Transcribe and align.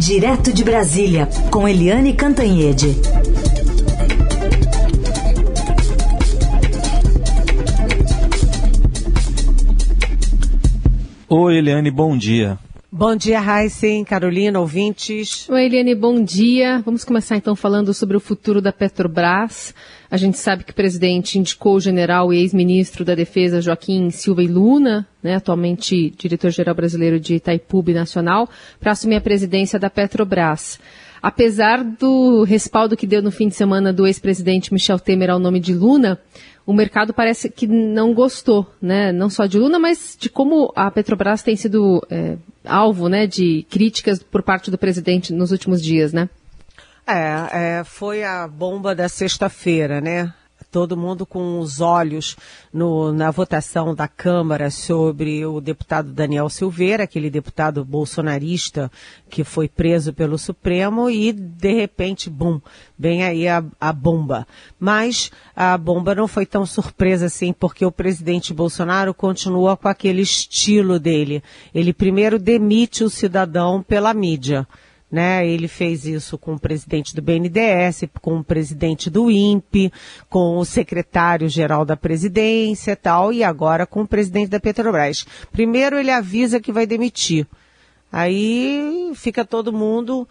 Direto 0.00 0.50
de 0.50 0.64
Brasília, 0.64 1.28
com 1.50 1.68
Eliane 1.68 2.14
Cantanhede. 2.14 2.96
Oi, 11.28 11.58
Eliane, 11.58 11.90
bom 11.90 12.16
dia. 12.16 12.58
Bom 12.92 13.14
dia, 13.14 13.38
Heisen, 13.40 14.02
Carolina, 14.02 14.58
ouvintes. 14.58 15.48
Oi, 15.48 15.66
Eliane, 15.66 15.94
bom 15.94 16.24
dia. 16.24 16.82
Vamos 16.84 17.04
começar 17.04 17.36
então 17.36 17.54
falando 17.54 17.94
sobre 17.94 18.16
o 18.16 18.20
futuro 18.20 18.60
da 18.60 18.72
Petrobras. 18.72 19.72
A 20.10 20.16
gente 20.16 20.36
sabe 20.36 20.64
que 20.64 20.72
o 20.72 20.74
presidente 20.74 21.38
indicou 21.38 21.76
o 21.76 21.80
general 21.80 22.34
e 22.34 22.40
ex-ministro 22.40 23.04
da 23.04 23.14
Defesa 23.14 23.60
Joaquim 23.60 24.10
Silva 24.10 24.42
e 24.42 24.48
Luna, 24.48 25.06
né, 25.22 25.36
atualmente 25.36 26.10
diretor-geral 26.18 26.74
brasileiro 26.74 27.20
de 27.20 27.36
Itaipu 27.36 27.80
Nacional, 27.92 28.48
para 28.80 28.90
assumir 28.90 29.14
a 29.14 29.20
presidência 29.20 29.78
da 29.78 29.88
Petrobras. 29.88 30.80
Apesar 31.22 31.84
do 31.84 32.42
respaldo 32.42 32.96
que 32.96 33.06
deu 33.06 33.22
no 33.22 33.30
fim 33.30 33.46
de 33.46 33.54
semana 33.54 33.92
do 33.92 34.04
ex-presidente 34.04 34.72
Michel 34.72 34.98
Temer 34.98 35.30
ao 35.30 35.38
nome 35.38 35.60
de 35.60 35.72
Luna, 35.72 36.18
o 36.66 36.72
mercado 36.72 37.14
parece 37.14 37.50
que 37.50 37.68
não 37.68 38.12
gostou, 38.12 38.66
né? 38.82 39.12
Não 39.12 39.30
só 39.30 39.46
de 39.46 39.58
Luna, 39.58 39.78
mas 39.78 40.16
de 40.18 40.28
como 40.28 40.72
a 40.74 40.90
Petrobras 40.90 41.42
tem 41.42 41.54
sido 41.54 42.04
é, 42.10 42.36
alvo, 42.64 43.08
né, 43.08 43.26
de 43.26 43.66
críticas 43.70 44.22
por 44.22 44.42
parte 44.42 44.70
do 44.70 44.78
presidente 44.78 45.32
nos 45.32 45.50
últimos 45.50 45.82
dias, 45.82 46.12
né? 46.12 46.28
É, 47.06 47.78
é 47.78 47.84
foi 47.84 48.22
a 48.22 48.46
bomba 48.46 48.94
da 48.94 49.08
sexta-feira, 49.08 50.00
né? 50.00 50.32
Todo 50.70 50.96
mundo 50.96 51.26
com 51.26 51.58
os 51.58 51.80
olhos 51.80 52.36
no, 52.72 53.12
na 53.12 53.30
votação 53.30 53.94
da 53.94 54.06
Câmara 54.06 54.70
sobre 54.70 55.44
o 55.44 55.60
deputado 55.60 56.12
Daniel 56.12 56.48
Silveira, 56.48 57.04
aquele 57.04 57.28
deputado 57.28 57.84
bolsonarista 57.84 58.90
que 59.28 59.42
foi 59.42 59.68
preso 59.68 60.12
pelo 60.12 60.38
Supremo 60.38 61.10
e, 61.10 61.32
de 61.32 61.72
repente, 61.72 62.30
bum, 62.30 62.60
vem 62.98 63.24
aí 63.24 63.48
a, 63.48 63.64
a 63.80 63.92
bomba. 63.92 64.46
Mas 64.78 65.30
a 65.54 65.76
bomba 65.76 66.14
não 66.14 66.28
foi 66.28 66.46
tão 66.46 66.64
surpresa 66.64 67.26
assim, 67.26 67.52
porque 67.52 67.84
o 67.84 67.92
presidente 67.92 68.54
Bolsonaro 68.54 69.12
continua 69.12 69.76
com 69.76 69.88
aquele 69.88 70.22
estilo 70.22 70.98
dele. 70.98 71.42
Ele 71.74 71.92
primeiro 71.92 72.38
demite 72.38 73.02
o 73.02 73.10
cidadão 73.10 73.82
pela 73.82 74.14
mídia. 74.14 74.66
Né? 75.10 75.46
Ele 75.46 75.66
fez 75.66 76.06
isso 76.06 76.38
com 76.38 76.54
o 76.54 76.58
presidente 76.58 77.16
do 77.16 77.22
BNDES, 77.22 78.04
com 78.20 78.38
o 78.38 78.44
presidente 78.44 79.10
do 79.10 79.28
INPE, 79.28 79.92
com 80.28 80.56
o 80.56 80.64
secretário-geral 80.64 81.84
da 81.84 81.96
presidência 81.96 82.94
tal, 82.94 83.32
e 83.32 83.42
agora 83.42 83.86
com 83.86 84.02
o 84.02 84.06
presidente 84.06 84.50
da 84.50 84.60
Petrobras. 84.60 85.26
Primeiro 85.50 85.98
ele 85.98 86.12
avisa 86.12 86.60
que 86.60 86.70
vai 86.70 86.86
demitir. 86.86 87.44
Aí 88.12 89.12
fica 89.14 89.44
todo 89.44 89.72
mundo 89.72 90.28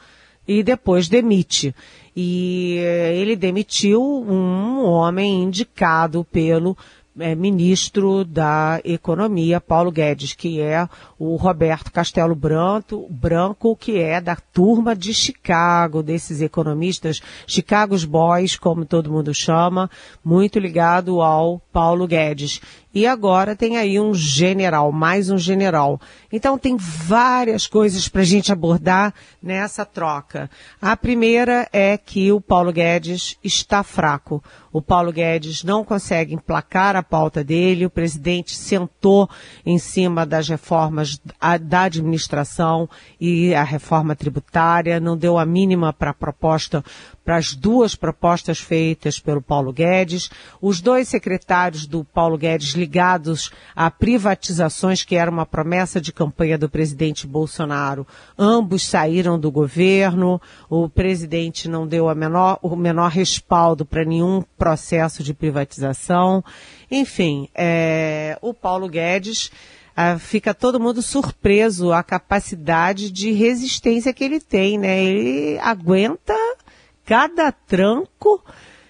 e 0.47 0.63
depois 0.63 1.07
demite. 1.07 1.75
E 2.15 2.77
eh, 2.79 3.15
ele 3.15 3.35
demitiu 3.35 4.01
um 4.01 4.83
homem 4.83 5.43
indicado 5.43 6.25
pelo 6.31 6.75
é, 7.19 7.35
ministro 7.35 8.23
da 8.23 8.79
Economia, 8.83 9.61
Paulo 9.61 9.91
Guedes, 9.91 10.33
que 10.33 10.61
é 10.61 10.87
o 11.17 11.35
Roberto 11.35 11.91
Castelo 11.91 12.35
Branco, 12.35 13.07
Branco, 13.09 13.75
que 13.75 13.99
é 13.99 14.19
da 14.19 14.35
turma 14.35 14.95
de 14.95 15.13
Chicago, 15.13 16.01
desses 16.01 16.41
economistas, 16.41 17.21
Chicago's 17.45 18.05
Boys, 18.05 18.55
como 18.55 18.85
todo 18.85 19.11
mundo 19.11 19.33
chama, 19.33 19.89
muito 20.23 20.59
ligado 20.59 21.21
ao 21.21 21.59
Paulo 21.71 22.07
Guedes. 22.07 22.61
E 22.91 23.05
agora 23.05 23.55
tem 23.55 23.77
aí 23.77 23.99
um 23.99 24.15
general, 24.15 24.91
mais 24.91 25.29
um 25.29 25.37
general. 25.37 26.01
Então 26.31 26.57
tem 26.57 26.75
várias 26.75 27.67
coisas 27.67 28.09
para 28.09 28.21
a 28.21 28.25
gente 28.25 28.51
abordar 28.51 29.13
nessa 29.41 29.85
troca. 29.85 30.49
A 30.81 30.97
primeira 30.97 31.69
é 31.71 31.95
que 31.97 32.31
o 32.31 32.41
Paulo 32.41 32.73
Guedes 32.73 33.37
está 33.43 33.83
fraco. 33.83 34.43
O 34.71 34.81
Paulo 34.81 35.11
Guedes 35.11 35.63
não 35.63 35.83
consegue 35.83 36.33
emplacar 36.33 36.95
a 36.95 37.03
pauta 37.03 37.43
dele. 37.43 37.85
O 37.85 37.91
presidente 37.91 38.55
sentou 38.55 39.29
em 39.63 39.77
cima 39.77 40.25
das 40.25 40.49
reformas 40.49 41.21
da 41.61 41.83
administração 41.83 42.89
e 43.21 43.53
a 43.53 43.63
reforma 43.63 44.15
tributária, 44.15 44.99
não 44.99 45.15
deu 45.15 45.37
a 45.37 45.45
mínima 45.45 45.93
para 45.93 46.09
a 46.09 46.13
proposta 46.13 46.83
para 47.29 47.37
as 47.37 47.53
duas 47.53 47.93
propostas 47.93 48.59
feitas 48.59 49.19
pelo 49.19 49.39
Paulo 49.39 49.71
Guedes. 49.71 50.31
Os 50.59 50.81
dois 50.81 51.07
secretários 51.07 51.85
do 51.85 52.03
Paulo 52.03 52.35
Guedes 52.35 52.73
ligados 52.73 53.51
a 53.75 53.91
privatizações, 53.91 55.03
que 55.03 55.15
era 55.15 55.29
uma 55.29 55.45
promessa 55.45 56.01
de 56.01 56.11
campanha 56.11 56.57
do 56.57 56.67
presidente 56.67 57.27
Bolsonaro, 57.27 58.07
ambos 58.35 58.83
saíram 58.87 59.39
do 59.39 59.51
governo. 59.51 60.41
O 60.67 60.89
presidente 60.89 61.69
não 61.69 61.85
deu 61.85 62.11
menor, 62.15 62.57
o 62.63 62.75
menor 62.75 63.11
respaldo 63.11 63.85
para 63.85 64.03
nenhum 64.03 64.43
processo 64.57 65.21
de 65.21 65.31
privatização. 65.31 66.43
Enfim, 66.89 67.47
é, 67.53 68.39
o 68.41 68.55
Paulo 68.55 68.89
Guedes 68.89 69.51
ah, 70.01 70.17
fica 70.17 70.53
todo 70.53 70.79
mundo 70.79 71.01
surpreso 71.01 71.91
a 71.91 72.01
capacidade 72.01 73.11
de 73.11 73.33
resistência 73.33 74.13
que 74.13 74.23
ele 74.23 74.39
tem, 74.39 74.77
né? 74.77 75.03
Ele 75.03 75.59
aguenta 75.59 76.33
cada 77.09 77.51
tranco 77.51 78.39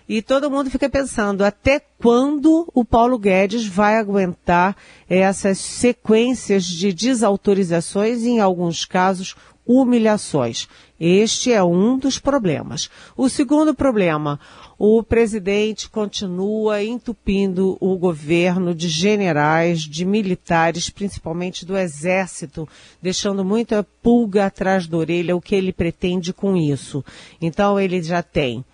e 0.06 0.22
todo 0.22 0.52
mundo 0.52 0.70
fica 0.70 0.90
pensando 0.90 1.42
até 1.42 1.80
quando 1.80 2.70
o 2.74 2.84
Paulo 2.84 3.18
Guedes 3.18 3.66
vai 3.66 3.96
aguentar 3.96 4.76
essas 5.08 5.58
sequências 5.58 6.66
de 6.66 6.92
desautorizações 6.92 8.24
e, 8.24 8.32
em 8.32 8.42
alguns 8.42 8.84
casos, 8.84 9.38
humilhações. 9.70 10.68
Este 11.00 11.54
é 11.54 11.64
um 11.64 11.96
dos 11.96 12.18
problemas. 12.18 12.90
O 13.16 13.30
segundo 13.30 13.72
problema, 13.72 14.40
o 14.80 15.04
presidente 15.04 15.88
continua 15.88 16.84
entupindo 16.84 17.78
o 17.80 17.96
governo 17.96 18.74
de 18.74 18.90
generais, 18.90 19.82
de 19.82 20.06
militares, 20.06 20.90
principalmente 20.90 21.68
do 21.68 21.78
exército, 21.78 22.68
deixando 23.00 23.46
muita 23.46 23.86
pulga 24.02 24.48
atrás 24.48 24.88
da 24.88 24.98
orelha 24.98 25.36
o 25.36 25.42
que 25.42 25.54
ele 25.54 25.72
pretende 25.72 26.34
com 26.34 26.58
isso. 26.58 27.06
Então 27.40 27.80
ele 27.80 28.02
já 28.02 28.24
tem, 28.24 28.66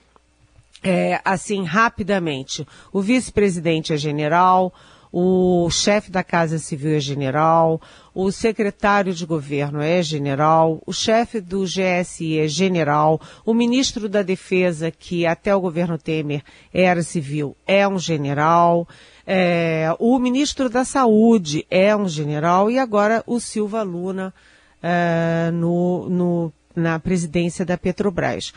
é, 0.81 1.19
assim, 1.25 1.65
rapidamente, 1.65 2.65
o 2.93 3.01
vice-presidente 3.01 3.91
é 3.91 3.97
general, 3.97 4.73
o 5.17 5.69
chefe 5.69 6.11
da 6.11 6.21
Casa 6.25 6.59
Civil 6.59 6.97
é 6.97 6.99
general, 6.99 7.81
o 8.13 8.33
secretário 8.33 9.13
de 9.13 9.25
governo 9.25 9.81
é 9.81 10.03
general, 10.03 10.83
o 10.85 10.91
chefe 10.91 11.39
do 11.39 11.63
GSI 11.63 12.39
é 12.39 12.49
general, 12.49 13.21
o 13.45 13.53
ministro 13.53 14.09
da 14.09 14.21
Defesa, 14.21 14.91
que 14.91 15.25
até 15.25 15.55
o 15.55 15.61
governo 15.61 15.97
Temer 15.97 16.43
era 16.73 17.01
civil, 17.01 17.55
é 17.65 17.87
um 17.87 17.97
general, 17.97 18.85
é, 19.25 19.95
o 19.99 20.19
ministro 20.19 20.69
da 20.69 20.83
Saúde 20.83 21.65
é 21.71 21.95
um 21.95 22.09
general 22.09 22.69
e 22.69 22.77
agora 22.77 23.23
o 23.25 23.39
Silva 23.39 23.83
Luna 23.83 24.33
é, 24.83 25.49
no, 25.49 26.09
no, 26.09 26.53
na 26.75 26.99
presidência 26.99 27.63
da 27.63 27.77
Petrobras. 27.77 28.51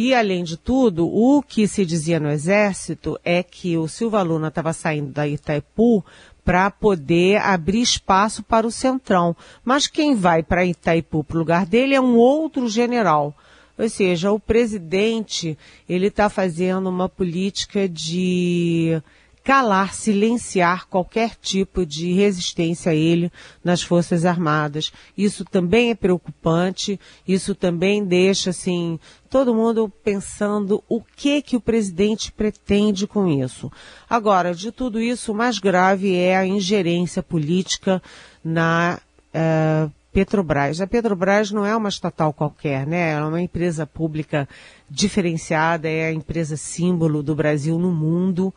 E, 0.00 0.14
além 0.14 0.44
de 0.44 0.56
tudo, 0.56 1.08
o 1.08 1.42
que 1.42 1.66
se 1.66 1.84
dizia 1.84 2.20
no 2.20 2.30
Exército 2.30 3.18
é 3.24 3.42
que 3.42 3.76
o 3.76 3.88
Silva 3.88 4.22
Luna 4.22 4.46
estava 4.46 4.72
saindo 4.72 5.10
da 5.10 5.26
Itaipu 5.26 6.04
para 6.44 6.70
poder 6.70 7.38
abrir 7.38 7.80
espaço 7.80 8.44
para 8.44 8.64
o 8.64 8.70
Centrão. 8.70 9.34
Mas 9.64 9.88
quem 9.88 10.14
vai 10.14 10.40
para 10.40 10.64
Itaipu 10.64 11.24
para 11.24 11.34
o 11.34 11.40
lugar 11.40 11.66
dele 11.66 11.96
é 11.96 12.00
um 12.00 12.14
outro 12.14 12.68
general. 12.68 13.36
Ou 13.76 13.88
seja, 13.88 14.30
o 14.30 14.38
presidente 14.38 15.58
ele 15.88 16.06
está 16.06 16.30
fazendo 16.30 16.88
uma 16.88 17.08
política 17.08 17.88
de 17.88 19.02
calar, 19.48 19.94
silenciar 19.94 20.86
qualquer 20.88 21.34
tipo 21.40 21.86
de 21.86 22.12
resistência 22.12 22.92
a 22.92 22.94
ele 22.94 23.32
nas 23.64 23.80
Forças 23.82 24.26
Armadas. 24.26 24.92
Isso 25.16 25.42
também 25.42 25.88
é 25.88 25.94
preocupante, 25.94 27.00
isso 27.26 27.54
também 27.54 28.04
deixa, 28.04 28.50
assim, 28.50 29.00
todo 29.30 29.54
mundo 29.54 29.90
pensando 30.04 30.84
o 30.86 31.00
que 31.00 31.40
que 31.40 31.56
o 31.56 31.62
presidente 31.62 32.30
pretende 32.30 33.06
com 33.06 33.26
isso. 33.26 33.72
Agora, 34.06 34.54
de 34.54 34.70
tudo 34.70 35.00
isso, 35.00 35.32
o 35.32 35.34
mais 35.34 35.58
grave 35.58 36.14
é 36.14 36.36
a 36.36 36.44
ingerência 36.44 37.22
política 37.22 38.02
na 38.44 39.00
uh, 39.32 39.90
Petrobras. 40.12 40.78
A 40.82 40.86
Petrobras 40.86 41.50
não 41.50 41.64
é 41.64 41.74
uma 41.74 41.88
estatal 41.88 42.34
qualquer, 42.34 42.86
né? 42.86 43.12
Ela 43.12 43.24
é 43.24 43.28
uma 43.30 43.40
empresa 43.40 43.86
pública 43.86 44.46
diferenciada, 44.90 45.88
é 45.88 46.08
a 46.08 46.12
empresa 46.12 46.54
símbolo 46.54 47.22
do 47.22 47.34
Brasil 47.34 47.78
no 47.78 47.90
mundo 47.90 48.52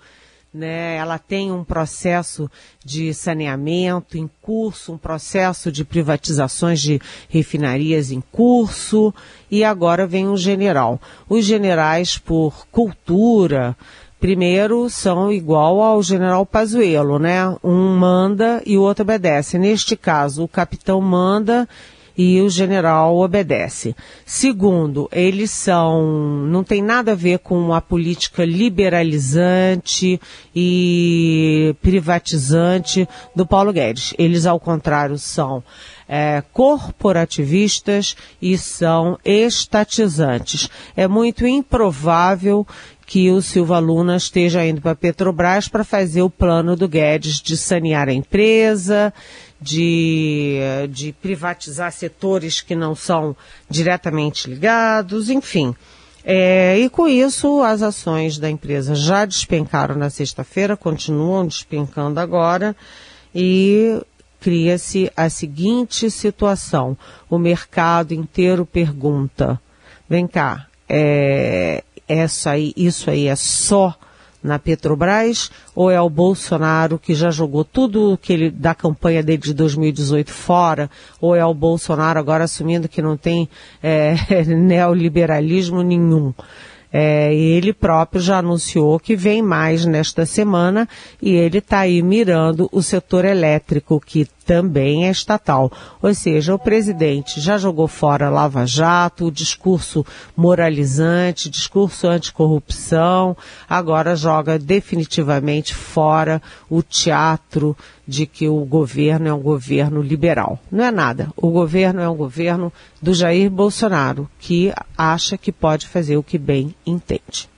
né? 0.54 0.96
Ela 0.96 1.18
tem 1.18 1.52
um 1.52 1.64
processo 1.64 2.50
de 2.84 3.14
saneamento 3.14 4.18
em 4.18 4.30
curso, 4.42 4.94
um 4.94 4.98
processo 4.98 5.72
de 5.72 5.86
privatizações 5.86 6.82
de 6.82 7.00
refinarias 7.30 8.12
em 8.12 8.22
curso, 8.32 9.14
e 9.50 9.64
agora 9.64 10.06
vem 10.06 10.28
um 10.28 10.38
general. 10.38 11.00
Os 11.30 11.46
generais, 11.46 12.18
por 12.18 12.68
cultura, 12.72 13.76
primeiro 14.20 14.90
são 14.90 15.32
igual 15.32 15.82
ao 15.82 16.04
general 16.04 16.46
Pazuello, 16.46 17.18
né? 17.18 17.56
Um 17.64 17.98
manda 17.98 18.62
e 18.66 18.78
o 18.78 18.82
outro 18.82 19.04
obedece. 19.04 19.58
Neste 19.58 19.96
caso, 19.96 20.44
o 20.44 20.48
capitão 20.48 21.00
manda 21.02 21.68
e 22.18 22.42
o 22.42 22.50
general 22.50 23.18
obedece. 23.18 23.96
Segundo, 24.26 25.10
eles 25.12 25.52
são, 25.52 26.46
não 26.48 26.64
tem 26.64 26.82
nada 26.82 27.14
a 27.14 27.16
ver 27.16 27.40
com 27.40 27.74
a 27.74 27.82
política 27.82 28.46
liberalizante 28.46 30.20
e 30.56 31.76
privatizante 31.82 33.08
do 33.36 33.46
Paulo 33.46 33.74
Guedes. 33.74 34.14
Eles, 34.18 34.46
ao 34.46 34.60
contrário, 34.60 35.18
são 35.18 35.64
é, 36.08 36.44
corporativistas 36.52 38.16
e 38.42 38.58
são 38.58 39.18
estatizantes. 39.24 40.70
É 40.96 41.08
muito 41.08 41.48
improvável 41.48 42.68
que 43.12 43.30
o 43.30 43.42
Silva 43.42 43.78
Luna 43.78 44.16
esteja 44.16 44.66
indo 44.66 44.80
para 44.80 44.92
a 44.92 44.96
Petrobras 44.96 45.68
para 45.68 45.84
fazer 45.84 46.22
o 46.22 46.30
plano 46.30 46.78
do 46.78 46.88
Guedes 46.88 47.42
de 47.42 47.58
sanear 47.58 48.08
a 48.08 48.14
empresa, 48.14 49.14
de, 49.60 50.60
de 50.90 51.12
privatizar 51.22 51.92
setores 51.92 52.62
que 52.62 52.74
não 52.74 52.96
são 52.96 53.36
diretamente 53.70 54.50
ligados, 54.50 55.30
enfim. 55.30 55.76
É, 56.24 56.80
e 56.80 56.90
com 56.90 57.06
isso, 57.06 57.62
as 57.62 57.82
ações 57.82 58.38
da 58.38 58.50
empresa 58.50 58.96
já 58.96 59.26
despencaram 59.26 59.96
na 59.96 60.10
sexta-feira, 60.10 60.78
continuam 60.78 61.46
despencando 61.46 62.18
agora, 62.18 62.74
e 63.36 64.02
cria-se 64.40 65.12
a 65.18 65.30
seguinte 65.30 66.10
situação: 66.10 66.98
o 67.30 67.38
mercado 67.38 68.14
inteiro 68.14 68.66
pergunta, 68.66 69.60
vem 70.08 70.26
cá, 70.26 70.68
é, 70.88 71.84
essa 72.12 72.52
aí, 72.52 72.74
isso 72.76 73.10
aí 73.10 73.28
é 73.28 73.36
só 73.36 73.96
na 74.44 74.58
Petrobras 74.58 75.52
ou 75.76 75.92
é 75.92 76.02
o 76.02 76.10
Bolsonaro 76.10 76.98
que 76.98 77.14
já 77.14 77.30
jogou 77.30 77.64
tudo 77.64 78.18
que 78.22 78.34
ele 78.34 78.50
da 78.50 78.74
campanha 78.74 79.22
dele 79.22 79.38
de 79.38 79.54
2018 79.54 80.32
fora 80.32 80.90
ou 81.20 81.36
é 81.36 81.46
o 81.46 81.54
Bolsonaro 81.54 82.20
agora 82.20 82.46
assumindo 82.46 82.90
que 82.90 83.02
não 83.02 83.16
tem 83.16 83.48
é, 83.84 84.16
neoliberalismo 84.46 85.84
nenhum? 85.84 86.34
É, 86.94 87.34
ele 87.34 87.72
próprio 87.74 88.22
já 88.22 88.40
anunciou 88.40 89.00
que 89.00 89.16
vem 89.16 89.42
mais 89.42 89.86
nesta 89.86 90.26
semana 90.26 90.88
e 91.22 91.32
ele 91.32 91.60
está 91.60 91.80
aí 91.80 92.02
mirando 92.02 92.68
o 92.72 92.82
setor 92.82 93.24
elétrico, 93.24 94.02
que 94.06 94.28
também 94.46 95.08
é 95.08 95.12
estatal. 95.12 95.72
Ou 96.02 96.14
seja, 96.14 96.54
o 96.54 96.60
presidente 96.60 97.40
já 97.40 97.58
jogou 97.58 97.88
fora 97.88 98.30
Lava 98.30 98.66
Jato, 98.66 99.28
o 99.28 99.32
discurso 99.32 100.06
moralizante, 100.36 101.50
discurso 101.50 102.08
anticorrupção, 102.08 103.38
agora 103.70 104.16
joga 104.16 104.60
definitivamente 104.60 105.74
fora 105.74 106.42
o 106.70 106.82
teatro 106.84 107.78
de 108.12 108.26
que 108.26 108.50
o 108.50 108.66
governo 108.66 109.30
é 109.30 109.34
um 109.34 109.40
governo 109.40 110.02
liberal. 110.02 110.60
Não 110.70 110.84
é 110.84 110.92
nada. 110.92 111.32
O 111.38 111.50
governo 111.50 112.02
é 112.02 112.10
um 112.10 112.16
governo 112.16 112.72
do 113.02 113.14
Jair 113.14 113.50
Bolsonaro, 113.50 114.30
que 114.38 114.74
acha 114.98 115.38
que 115.38 115.50
pode 115.50 115.88
fazer 115.88 116.18
o 116.18 116.24
que 116.24 116.38
bem 116.38 116.76
entende. 116.86 117.50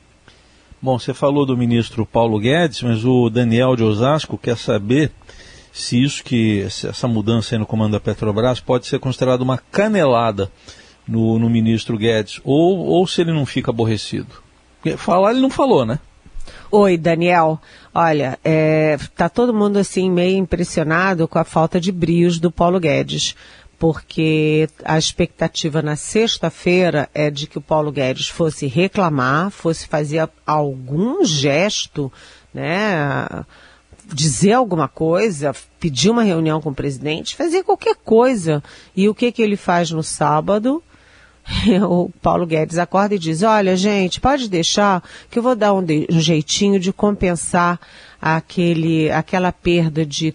Bom, 0.79 0.99
você 0.99 1.11
falou 1.11 1.43
do 1.43 1.57
ministro 1.57 2.05
Paulo 2.05 2.39
Guedes, 2.39 2.83
mas 2.83 3.03
o 3.03 3.31
Daniel 3.31 3.75
de 3.75 3.83
Osasco 3.83 4.37
quer 4.37 4.55
saber 4.55 5.11
se 5.71 6.03
isso 6.03 6.23
que 6.23 6.61
essa 6.61 7.07
mudança 7.07 7.57
no 7.57 7.65
comando 7.65 7.93
da 7.93 7.99
Petrobras 7.99 8.59
pode 8.59 8.85
ser 8.85 8.99
considerado 8.99 9.41
uma 9.41 9.57
canelada 9.57 10.51
no, 11.07 11.39
no 11.39 11.49
ministro 11.49 11.97
Guedes 11.97 12.39
ou, 12.43 12.77
ou 12.77 13.07
se 13.07 13.21
ele 13.21 13.33
não 13.33 13.43
fica 13.45 13.71
aborrecido. 13.71 14.35
Falar 14.97 15.31
ele 15.31 15.41
não 15.41 15.49
falou, 15.49 15.83
né? 15.83 15.97
Oi, 16.75 16.97
Daniel. 16.97 17.61
Olha, 17.93 18.39
é, 18.43 18.97
tá 19.15 19.29
todo 19.29 19.53
mundo 19.53 19.77
assim 19.77 20.09
meio 20.09 20.39
impressionado 20.39 21.27
com 21.27 21.37
a 21.37 21.43
falta 21.43 21.79
de 21.79 21.91
brios 21.91 22.39
do 22.39 22.49
Paulo 22.49 22.79
Guedes, 22.79 23.35
porque 23.77 24.67
a 24.83 24.97
expectativa 24.97 25.83
na 25.83 25.95
sexta-feira 25.95 27.07
é 27.13 27.29
de 27.29 27.45
que 27.45 27.59
o 27.59 27.61
Paulo 27.61 27.91
Guedes 27.91 28.27
fosse 28.27 28.65
reclamar, 28.65 29.51
fosse 29.51 29.85
fazer 29.85 30.27
algum 30.47 31.23
gesto, 31.23 32.11
né? 32.51 33.27
dizer 34.11 34.53
alguma 34.53 34.87
coisa, 34.87 35.53
pedir 35.79 36.09
uma 36.09 36.23
reunião 36.23 36.59
com 36.59 36.71
o 36.71 36.75
presidente, 36.75 37.35
fazer 37.35 37.61
qualquer 37.61 37.97
coisa. 38.03 38.63
E 38.95 39.07
o 39.07 39.13
que 39.13 39.31
que 39.31 39.43
ele 39.43 39.57
faz 39.57 39.91
no 39.91 40.01
sábado? 40.01 40.81
o 41.87 42.09
Paulo 42.21 42.45
Guedes 42.45 42.77
acorda 42.77 43.15
e 43.15 43.19
diz: 43.19 43.43
Olha, 43.43 43.75
gente, 43.75 44.19
pode 44.21 44.49
deixar 44.49 45.03
que 45.29 45.37
eu 45.37 45.43
vou 45.43 45.55
dar 45.55 45.73
um, 45.73 45.83
de, 45.83 46.07
um 46.09 46.19
jeitinho 46.19 46.79
de 46.79 46.93
compensar 46.93 47.79
aquele, 48.23 49.11
aquela 49.11 49.51
perda 49.51 50.05
de 50.05 50.33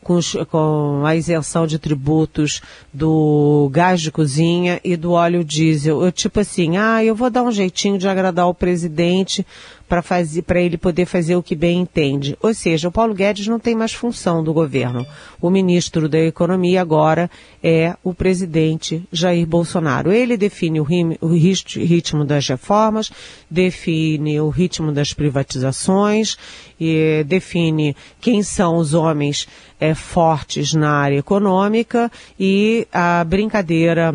com, 0.00 0.20
com, 0.48 1.02
a 1.04 1.16
isenção 1.16 1.66
de 1.66 1.76
tributos 1.76 2.62
do 2.94 3.68
gás 3.72 4.00
de 4.00 4.12
cozinha 4.12 4.80
e 4.84 4.96
do 4.96 5.10
óleo 5.10 5.42
diesel. 5.42 6.00
Eu, 6.00 6.12
tipo 6.12 6.38
assim, 6.38 6.76
ah, 6.76 7.02
eu 7.02 7.16
vou 7.16 7.28
dar 7.28 7.42
um 7.42 7.50
jeitinho 7.50 7.98
de 7.98 8.08
agradar 8.08 8.46
o 8.46 8.54
presidente 8.54 9.44
para 9.88 10.02
fazer 10.02 10.42
para 10.42 10.60
ele 10.60 10.76
poder 10.76 11.06
fazer 11.06 11.34
o 11.34 11.42
que 11.42 11.56
bem 11.56 11.80
entende. 11.80 12.36
Ou 12.40 12.52
seja, 12.52 12.88
o 12.88 12.92
Paulo 12.92 13.14
Guedes 13.14 13.46
não 13.46 13.58
tem 13.58 13.74
mais 13.74 13.92
função 13.92 14.44
do 14.44 14.52
governo. 14.52 15.06
O 15.40 15.50
ministro 15.50 16.08
da 16.08 16.18
Economia 16.18 16.80
agora 16.82 17.30
é 17.62 17.96
o 18.04 18.12
presidente 18.12 19.02
Jair 19.10 19.46
Bolsonaro. 19.46 20.12
Ele 20.12 20.36
define 20.36 20.78
o, 20.78 20.84
rim, 20.84 21.16
o 21.20 21.28
ritmo 21.28 22.24
das 22.24 22.46
reformas, 22.46 23.10
define 23.50 24.38
o 24.40 24.50
ritmo 24.50 24.92
das 24.92 25.14
privatizações, 25.14 26.36
e 26.80 27.07
define 27.24 27.96
quem 28.20 28.42
são 28.42 28.76
os 28.76 28.94
homens 28.94 29.48
é, 29.80 29.94
fortes 29.94 30.74
na 30.74 30.90
área 30.90 31.18
econômica 31.18 32.10
e 32.38 32.86
a 32.92 33.24
brincadeira 33.24 34.14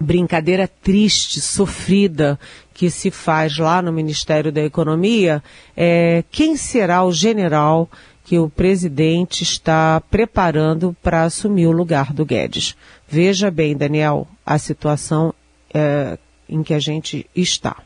brincadeira 0.00 0.68
triste, 0.82 1.40
sofrida 1.40 2.38
que 2.74 2.90
se 2.90 3.10
faz 3.10 3.58
lá 3.58 3.80
no 3.80 3.92
Ministério 3.92 4.50
da 4.50 4.62
Economia 4.62 5.42
é 5.76 6.24
quem 6.30 6.56
será 6.56 7.04
o 7.04 7.12
general 7.12 7.88
que 8.24 8.38
o 8.38 8.48
presidente 8.48 9.42
está 9.42 10.00
preparando 10.10 10.96
para 11.02 11.24
assumir 11.24 11.66
o 11.66 11.72
lugar 11.72 12.12
do 12.12 12.24
Guedes. 12.24 12.76
Veja 13.08 13.50
bem, 13.50 13.76
Daniel, 13.76 14.26
a 14.44 14.58
situação 14.58 15.34
é, 15.72 16.18
em 16.48 16.62
que 16.62 16.74
a 16.74 16.78
gente 16.78 17.26
está. 17.34 17.76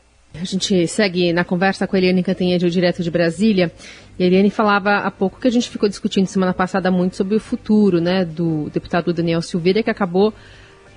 A 0.41 0.45
gente 0.45 0.87
segue 0.87 1.33
na 1.33 1.43
conversa 1.43 1.87
com 1.87 1.95
a 1.95 1.99
Eliane 1.99 2.23
Cantanhede, 2.23 2.69
direto 2.69 3.03
de 3.03 3.11
Brasília. 3.11 3.71
E 4.17 4.23
a 4.23 4.27
Eliane 4.27 4.49
falava 4.49 4.97
há 4.97 5.11
pouco 5.11 5.39
que 5.39 5.47
a 5.47 5.51
gente 5.51 5.69
ficou 5.69 5.87
discutindo 5.87 6.25
semana 6.27 6.53
passada 6.53 6.89
muito 6.91 7.15
sobre 7.15 7.35
o 7.35 7.39
futuro 7.39 7.99
né, 7.99 8.25
do 8.25 8.69
deputado 8.71 9.13
Daniel 9.13 9.41
Silveira, 9.41 9.83
que 9.83 9.89
acabou 9.89 10.33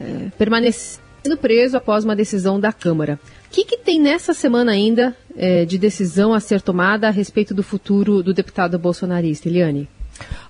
é, 0.01 0.31
permanecendo 0.39 1.37
preso 1.41 1.77
após 1.77 2.05
uma 2.05 2.17
decisão 2.17 2.59
da 2.59 2.73
Câmara. 2.73 3.19
O 3.47 3.50
que, 3.50 3.64
que 3.64 3.79
tem 3.79 4.00
nessa 4.00 4.33
semana 4.33 4.73
ainda 4.73 5.14
é, 5.37 5.64
de 5.64 5.76
decisão 5.76 6.33
a 6.33 6.41
ser 6.41 6.62
tomada 6.62 7.09
a 7.09 7.11
respeito 7.11 7.53
do 7.53 7.62
futuro 7.62 8.23
do 8.23 8.33
deputado 8.33 8.79
bolsonarista, 8.79 9.49
Eliane? 9.49 9.88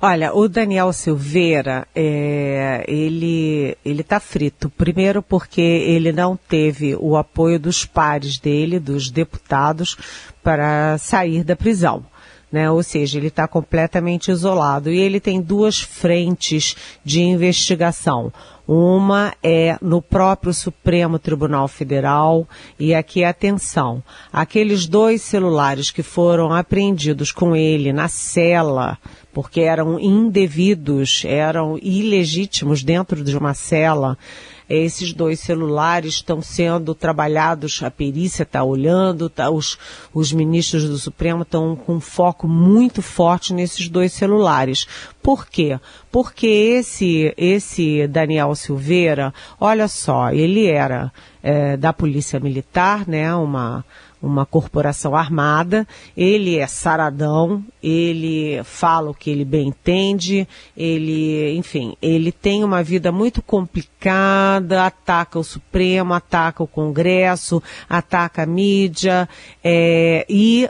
Olha, 0.03 0.35
o 0.35 0.49
Daniel 0.49 0.95
Silveira, 0.95 1.87
é, 1.95 2.87
ele 2.89 3.77
ele 3.85 4.01
está 4.01 4.19
frito. 4.19 4.71
Primeiro 4.71 5.23
porque 5.23 5.61
ele 5.61 6.11
não 6.11 6.39
teve 6.39 6.97
o 6.99 7.19
apoio 7.19 7.61
dos 7.61 7.85
pares 7.85 8.39
dele, 8.39 8.81
dos 8.81 9.11
deputados, 9.11 9.99
para 10.43 10.97
sair 10.97 11.45
da 11.45 11.55
prisão. 11.55 12.03
Né? 12.51 12.71
Ou 12.71 12.83
seja, 12.83 13.19
ele 13.19 13.27
está 13.27 13.47
completamente 13.47 14.31
isolado 14.31 14.91
e 14.91 14.99
ele 14.99 15.21
tem 15.21 15.39
duas 15.39 15.79
frentes 15.79 16.75
de 17.05 17.21
investigação. 17.21 18.33
Uma 18.73 19.35
é 19.43 19.77
no 19.83 20.01
próprio 20.01 20.55
Supremo 20.55 21.19
Tribunal 21.19 21.67
Federal. 21.67 22.49
E 22.79 22.95
aqui 22.95 23.25
atenção, 23.25 24.01
aqueles 24.33 24.87
dois 24.87 25.23
celulares 25.23 25.91
que 25.91 26.05
foram 26.05 26.53
apreendidos 26.53 27.33
com 27.33 27.57
ele 27.57 27.93
na 27.93 28.07
cela, 28.07 28.97
porque 29.33 29.63
eram 29.63 29.99
indevidos, 29.99 31.25
eram 31.27 31.81
ilegítimos 31.83 32.85
dentro 32.85 33.25
de 33.25 33.37
uma 33.37 33.55
cela, 33.55 34.17
esses 34.71 35.13
dois 35.13 35.41
celulares 35.41 36.15
estão 36.15 36.41
sendo 36.41 36.95
trabalhados, 36.95 37.83
a 37.83 37.91
perícia 37.91 38.45
está 38.45 38.63
olhando, 38.63 39.29
tá, 39.29 39.51
os, 39.51 39.77
os 40.15 40.33
ministros 40.33 40.89
do 40.89 40.97
Supremo 40.97 41.43
estão 41.43 41.75
com 41.75 41.99
foco 41.99 42.47
muito 42.47 43.03
forte 43.03 43.53
nesses 43.53 43.89
dois 43.89 44.13
celulares. 44.13 44.87
Por 45.21 45.47
quê? 45.47 45.79
Porque 46.11 46.47
esse, 46.47 47.35
esse 47.37 48.07
Daniel 48.07 48.55
Silveira, 48.55 49.35
olha 49.59 49.89
só, 49.89 50.31
ele 50.31 50.67
era 50.67 51.13
é, 51.43 51.77
da 51.77 51.93
Polícia 51.93 52.39
Militar, 52.39 53.09
né, 53.09 53.35
uma 53.35 53.85
uma 54.23 54.45
corporação 54.45 55.17
armada, 55.17 55.87
ele 56.17 56.59
é 56.59 56.67
saradão, 56.67 57.65
ele 57.83 58.63
fala 58.65 59.11
o 59.11 59.15
que 59.15 59.31
ele 59.31 59.45
bem 59.45 59.69
entende, 59.69 60.47
ele, 60.77 61.55
enfim, 61.57 61.97
ele 62.03 62.31
tem 62.31 62.63
uma 62.63 62.83
vida 62.83 63.11
muito 63.11 63.41
complicada, 63.41 64.85
ataca 64.85 65.39
o 65.39 65.45
Supremo, 65.45 66.13
ataca 66.13 66.63
o 66.63 66.67
Congresso, 66.67 67.63
ataca 67.89 68.43
a 68.43 68.47
mídia, 68.47 69.29
é, 69.65 70.27
e 70.29 70.69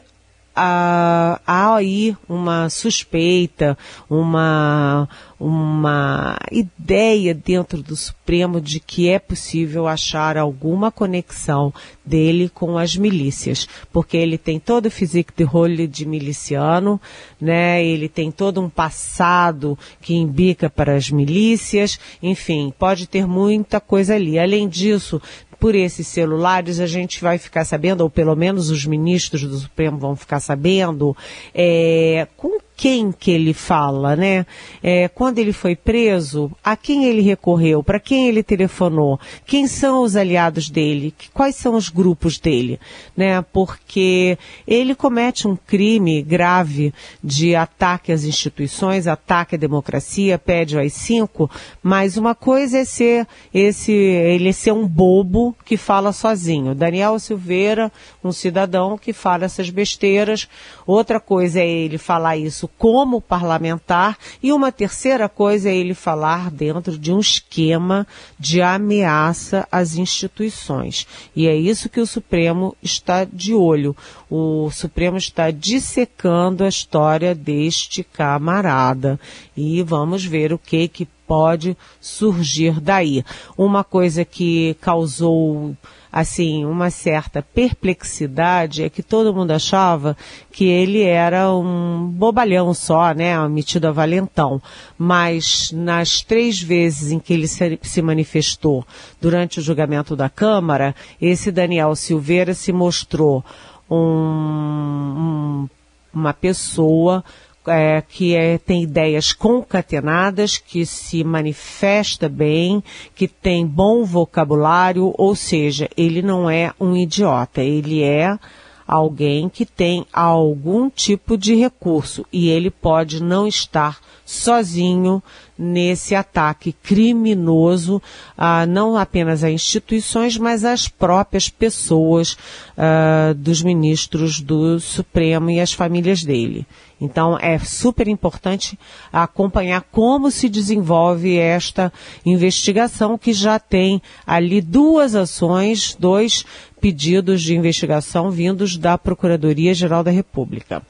há, 0.54 1.40
há 1.46 1.74
aí 1.76 2.16
uma 2.28 2.68
suspeita, 2.68 3.76
uma, 4.08 5.08
uma 5.40 6.36
ideia 6.52 7.32
dentro 7.34 7.82
do 7.82 7.96
Supremo 7.96 8.60
de 8.60 8.78
que 8.78 9.08
é 9.08 9.18
possível 9.18 9.88
achar 9.88 10.36
alguma 10.36 10.92
conexão 10.92 11.72
dele 12.04 12.50
com 12.50 12.76
as 12.76 12.94
milícias, 12.94 13.66
porque 13.90 14.18
ele 14.18 14.36
tem 14.36 14.60
todo 14.60 14.86
o 14.86 14.90
physique 14.90 15.32
de 15.34 15.42
role 15.42 15.86
de 15.86 16.04
miliciano, 16.04 17.00
né? 17.40 17.82
Ele 17.82 18.06
tem 18.06 18.30
todo 18.30 18.60
um 18.60 18.68
passado 18.68 19.78
que 20.02 20.14
imbica 20.14 20.68
para 20.68 20.94
as 20.94 21.10
milícias, 21.10 21.98
enfim, 22.22 22.70
pode 22.78 23.06
ter 23.06 23.26
muita 23.26 23.80
coisa 23.80 24.16
ali. 24.16 24.38
Além 24.38 24.68
disso, 24.68 25.22
por 25.58 25.74
esses 25.74 26.06
celulares 26.06 26.80
a 26.80 26.86
gente 26.86 27.20
vai 27.22 27.38
ficar 27.38 27.64
sabendo, 27.64 28.02
ou 28.02 28.10
pelo 28.10 28.34
menos 28.36 28.68
os 28.68 28.84
ministros 28.84 29.42
do 29.42 29.56
Supremo 29.56 29.96
vão 29.98 30.14
ficar 30.16 30.40
sabendo, 30.40 31.16
é, 31.54 32.26
com 32.36 32.58
quem 32.80 33.12
que 33.12 33.30
ele 33.30 33.52
fala, 33.52 34.16
né? 34.16 34.46
É, 34.82 35.06
quando 35.06 35.38
ele 35.38 35.52
foi 35.52 35.76
preso, 35.76 36.50
a 36.64 36.74
quem 36.74 37.04
ele 37.04 37.20
recorreu, 37.20 37.82
para 37.82 38.00
quem 38.00 38.26
ele 38.26 38.42
telefonou, 38.42 39.20
quem 39.44 39.66
são 39.66 40.02
os 40.02 40.16
aliados 40.16 40.70
dele, 40.70 41.14
quais 41.34 41.56
são 41.56 41.74
os 41.74 41.90
grupos 41.90 42.38
dele, 42.38 42.80
né? 43.14 43.42
Porque 43.52 44.38
ele 44.66 44.94
comete 44.94 45.46
um 45.46 45.54
crime 45.54 46.22
grave 46.22 46.94
de 47.22 47.54
ataque 47.54 48.12
às 48.12 48.24
instituições, 48.24 49.06
ataque 49.06 49.56
à 49.56 49.58
democracia, 49.58 50.38
pede 50.38 50.74
o 50.74 50.78
AI-5, 50.78 51.50
mas 51.82 52.16
uma 52.16 52.34
coisa 52.34 52.78
é 52.78 52.84
ser 52.86 53.28
esse, 53.52 53.92
ele 53.92 54.54
ser 54.54 54.72
um 54.72 54.88
bobo 54.88 55.54
que 55.66 55.76
fala 55.76 56.12
sozinho. 56.12 56.74
Daniel 56.74 57.18
Silveira, 57.18 57.92
um 58.24 58.32
cidadão 58.32 58.96
que 58.96 59.12
fala 59.12 59.44
essas 59.44 59.68
besteiras. 59.68 60.48
Outra 60.86 61.20
coisa 61.20 61.60
é 61.60 61.68
ele 61.68 61.98
falar 61.98 62.38
isso 62.38 62.69
como 62.78 63.20
parlamentar 63.20 64.16
e 64.42 64.52
uma 64.52 64.72
terceira 64.72 65.28
coisa 65.28 65.68
é 65.68 65.76
ele 65.76 65.94
falar 65.94 66.50
dentro 66.50 66.98
de 66.98 67.12
um 67.12 67.20
esquema 67.20 68.06
de 68.38 68.62
ameaça 68.62 69.66
às 69.70 69.96
instituições. 69.96 71.06
E 71.34 71.46
é 71.46 71.54
isso 71.54 71.88
que 71.88 72.00
o 72.00 72.06
Supremo 72.06 72.76
está 72.82 73.24
de 73.24 73.54
olho. 73.54 73.96
O 74.30 74.70
Supremo 74.70 75.16
está 75.16 75.50
dissecando 75.50 76.64
a 76.64 76.68
história 76.68 77.34
deste 77.34 78.02
camarada 78.02 79.20
e 79.56 79.82
vamos 79.82 80.24
ver 80.24 80.52
o 80.52 80.58
que 80.58 80.88
que 80.88 81.06
pode 81.26 81.76
surgir 82.00 82.80
daí. 82.80 83.24
Uma 83.56 83.84
coisa 83.84 84.24
que 84.24 84.74
causou 84.80 85.76
assim, 86.12 86.64
uma 86.64 86.90
certa 86.90 87.42
perplexidade 87.42 88.82
é 88.82 88.90
que 88.90 89.02
todo 89.02 89.34
mundo 89.34 89.52
achava 89.52 90.16
que 90.50 90.64
ele 90.64 91.02
era 91.02 91.52
um 91.54 92.06
bobalhão 92.06 92.74
só, 92.74 93.12
né, 93.12 93.36
metido 93.48 93.86
a 93.86 93.92
valentão. 93.92 94.60
Mas 94.98 95.70
nas 95.72 96.22
três 96.22 96.60
vezes 96.60 97.12
em 97.12 97.18
que 97.18 97.32
ele 97.32 97.46
se 97.46 98.02
manifestou 98.02 98.84
durante 99.20 99.60
o 99.60 99.62
julgamento 99.62 100.16
da 100.16 100.28
Câmara, 100.28 100.94
esse 101.20 101.52
Daniel 101.52 101.94
Silveira 101.94 102.54
se 102.54 102.72
mostrou 102.72 103.44
um, 103.88 103.96
um, 103.96 105.68
uma 106.12 106.32
pessoa 106.32 107.24
é, 107.70 108.02
que 108.02 108.34
é, 108.34 108.58
tem 108.58 108.82
ideias 108.82 109.32
concatenadas, 109.32 110.58
que 110.58 110.84
se 110.84 111.22
manifesta 111.24 112.28
bem, 112.28 112.82
que 113.14 113.28
tem 113.28 113.66
bom 113.66 114.04
vocabulário, 114.04 115.14
ou 115.16 115.34
seja, 115.34 115.88
ele 115.96 116.22
não 116.22 116.50
é 116.50 116.72
um 116.80 116.96
idiota, 116.96 117.62
ele 117.62 118.02
é 118.02 118.38
alguém 118.86 119.48
que 119.48 119.64
tem 119.64 120.04
algum 120.12 120.90
tipo 120.90 121.38
de 121.38 121.54
recurso 121.54 122.26
e 122.32 122.48
ele 122.48 122.70
pode 122.70 123.22
não 123.22 123.46
estar 123.46 124.00
sozinho 124.26 125.22
nesse 125.56 126.14
ataque 126.14 126.72
criminoso, 126.72 128.02
ah, 128.36 128.66
não 128.66 128.96
apenas 128.96 129.44
a 129.44 129.50
instituições, 129.50 130.36
mas 130.36 130.64
às 130.64 130.88
próprias 130.88 131.48
pessoas 131.48 132.36
ah, 132.76 133.32
dos 133.36 133.62
ministros 133.62 134.40
do 134.40 134.80
Supremo 134.80 135.50
e 135.50 135.60
as 135.60 135.72
famílias 135.72 136.24
dele. 136.24 136.66
Então 137.00 137.38
é 137.38 137.58
super 137.58 138.06
importante 138.08 138.78
acompanhar 139.12 139.82
como 139.90 140.30
se 140.30 140.48
desenvolve 140.48 141.36
esta 141.38 141.90
investigação 142.26 143.16
que 143.16 143.32
já 143.32 143.58
tem 143.58 144.02
ali 144.26 144.60
duas 144.60 145.14
ações, 145.14 145.96
dois 145.98 146.44
pedidos 146.80 147.42
de 147.42 147.56
investigação 147.56 148.30
vindos 148.30 148.76
da 148.76 148.98
Procuradoria 148.98 149.72
Geral 149.72 150.04
da 150.04 150.10
República. 150.10 150.82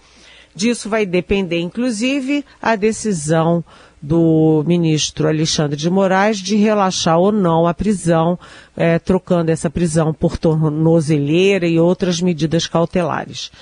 Disso 0.54 0.88
vai 0.88 1.06
depender, 1.06 1.60
inclusive, 1.60 2.44
a 2.60 2.74
decisão 2.74 3.64
do 4.02 4.64
ministro 4.66 5.28
Alexandre 5.28 5.76
de 5.76 5.90
Moraes 5.90 6.38
de 6.38 6.56
relaxar 6.56 7.18
ou 7.18 7.30
não 7.30 7.66
a 7.66 7.74
prisão, 7.74 8.38
é, 8.76 8.98
trocando 8.98 9.50
essa 9.50 9.70
prisão 9.70 10.12
por 10.12 10.38
tornozeleira 10.38 11.68
e 11.68 11.78
outras 11.78 12.20
medidas 12.20 12.66
cautelares. 12.66 13.52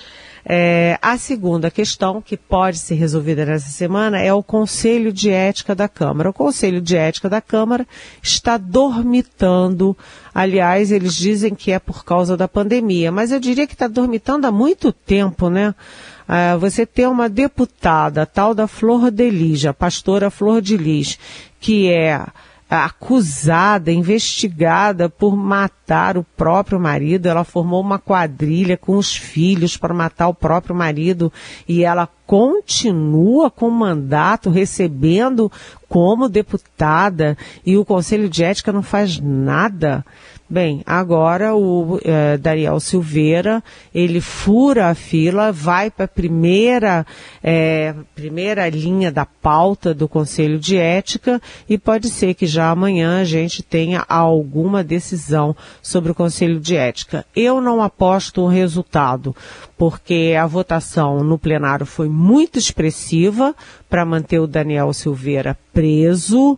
É, 0.51 0.97
a 0.99 1.15
segunda 1.15 1.69
questão, 1.69 2.23
que 2.23 2.35
pode 2.35 2.79
ser 2.79 2.95
resolvida 2.95 3.45
nessa 3.45 3.69
semana, 3.69 4.19
é 4.19 4.33
o 4.33 4.41
Conselho 4.41 5.13
de 5.13 5.29
Ética 5.29 5.75
da 5.75 5.87
Câmara. 5.87 6.31
O 6.31 6.33
Conselho 6.33 6.81
de 6.81 6.97
Ética 6.97 7.29
da 7.29 7.39
Câmara 7.39 7.87
está 8.19 8.57
dormitando. 8.57 9.95
Aliás, 10.33 10.91
eles 10.91 11.13
dizem 11.13 11.53
que 11.53 11.71
é 11.71 11.77
por 11.77 12.03
causa 12.03 12.35
da 12.35 12.47
pandemia, 12.47 13.11
mas 13.11 13.31
eu 13.31 13.39
diria 13.39 13.67
que 13.67 13.73
está 13.73 13.87
dormitando 13.87 14.45
há 14.45 14.51
muito 14.51 14.91
tempo, 14.91 15.51
né? 15.51 15.75
É, 16.27 16.57
você 16.57 16.83
ter 16.83 17.07
uma 17.07 17.29
deputada, 17.29 18.25
tal 18.25 18.55
da 18.55 18.65
Flor 18.65 19.11
de 19.11 19.29
Lis, 19.29 19.67
a 19.67 19.73
pastora 19.73 20.31
Flor 20.31 20.63
de 20.63 20.77
Lis, 20.77 21.19
que 21.59 21.93
é 21.93 22.25
acusada, 22.69 23.91
investigada 23.91 25.09
por 25.09 25.35
matar 25.35 26.17
o 26.17 26.23
próprio 26.23 26.79
marido. 26.79 27.25
Ela 27.25 27.43
formou 27.43 27.81
uma 27.81 27.97
quadrilha 27.97 28.77
com 28.77 28.95
os 28.95 29.15
filhos 29.15 29.75
para 29.75 29.93
matar 29.93 30.27
o 30.27 30.33
próprio 30.33 30.75
marido 30.75 31.33
e 31.67 31.83
ela 31.83 32.07
continua 32.27 33.49
com 33.49 33.67
o 33.67 33.71
mandato 33.71 34.51
recebendo 34.51 35.51
como 35.87 36.29
deputada 36.29 37.35
e 37.65 37.75
o 37.75 37.83
Conselho 37.83 38.29
de 38.29 38.43
Ética 38.43 38.71
não 38.71 38.83
faz 38.83 39.19
nada. 39.19 40.05
Bem, 40.51 40.81
agora 40.83 41.55
o 41.55 41.99
eh, 42.03 42.35
Daniel 42.37 42.79
Silveira, 42.79 43.63
ele 43.93 44.19
fura 44.19 44.87
a 44.87 44.95
fila, 44.95 45.51
vai 45.51 45.91
para 45.91 46.05
a 46.05 46.07
primeira, 46.07 47.05
eh, 47.43 47.93
primeira 48.15 48.67
linha 48.67 49.11
da 49.11 49.27
pauta 49.27 49.93
do 49.93 50.07
Conselho 50.07 50.57
de 50.57 50.75
Ética 50.75 51.39
e 51.69 51.77
pode 51.77 52.09
ser 52.09 52.33
que 52.33 52.47
já 52.47 52.71
amanhã 52.71 53.21
a 53.21 53.23
gente 53.23 53.61
tenha 53.61 54.03
alguma 54.09 54.83
decisão 54.83 55.55
sobre 55.83 56.13
o 56.13 56.15
Conselho 56.15 56.59
de 56.59 56.75
Ética. 56.75 57.23
Eu 57.35 57.61
não 57.61 57.79
aposto 57.79 58.43
um 58.43 58.47
resultado, 58.47 59.35
porque 59.77 60.35
a 60.35 60.47
votação 60.47 61.23
no 61.23 61.37
plenário 61.37 61.85
foi 61.85 62.09
muito 62.09 62.57
expressiva 62.57 63.53
para 63.87 64.03
manter 64.03 64.39
o 64.39 64.47
Daniel 64.47 64.93
Silveira 64.93 65.55
preso 65.71 66.57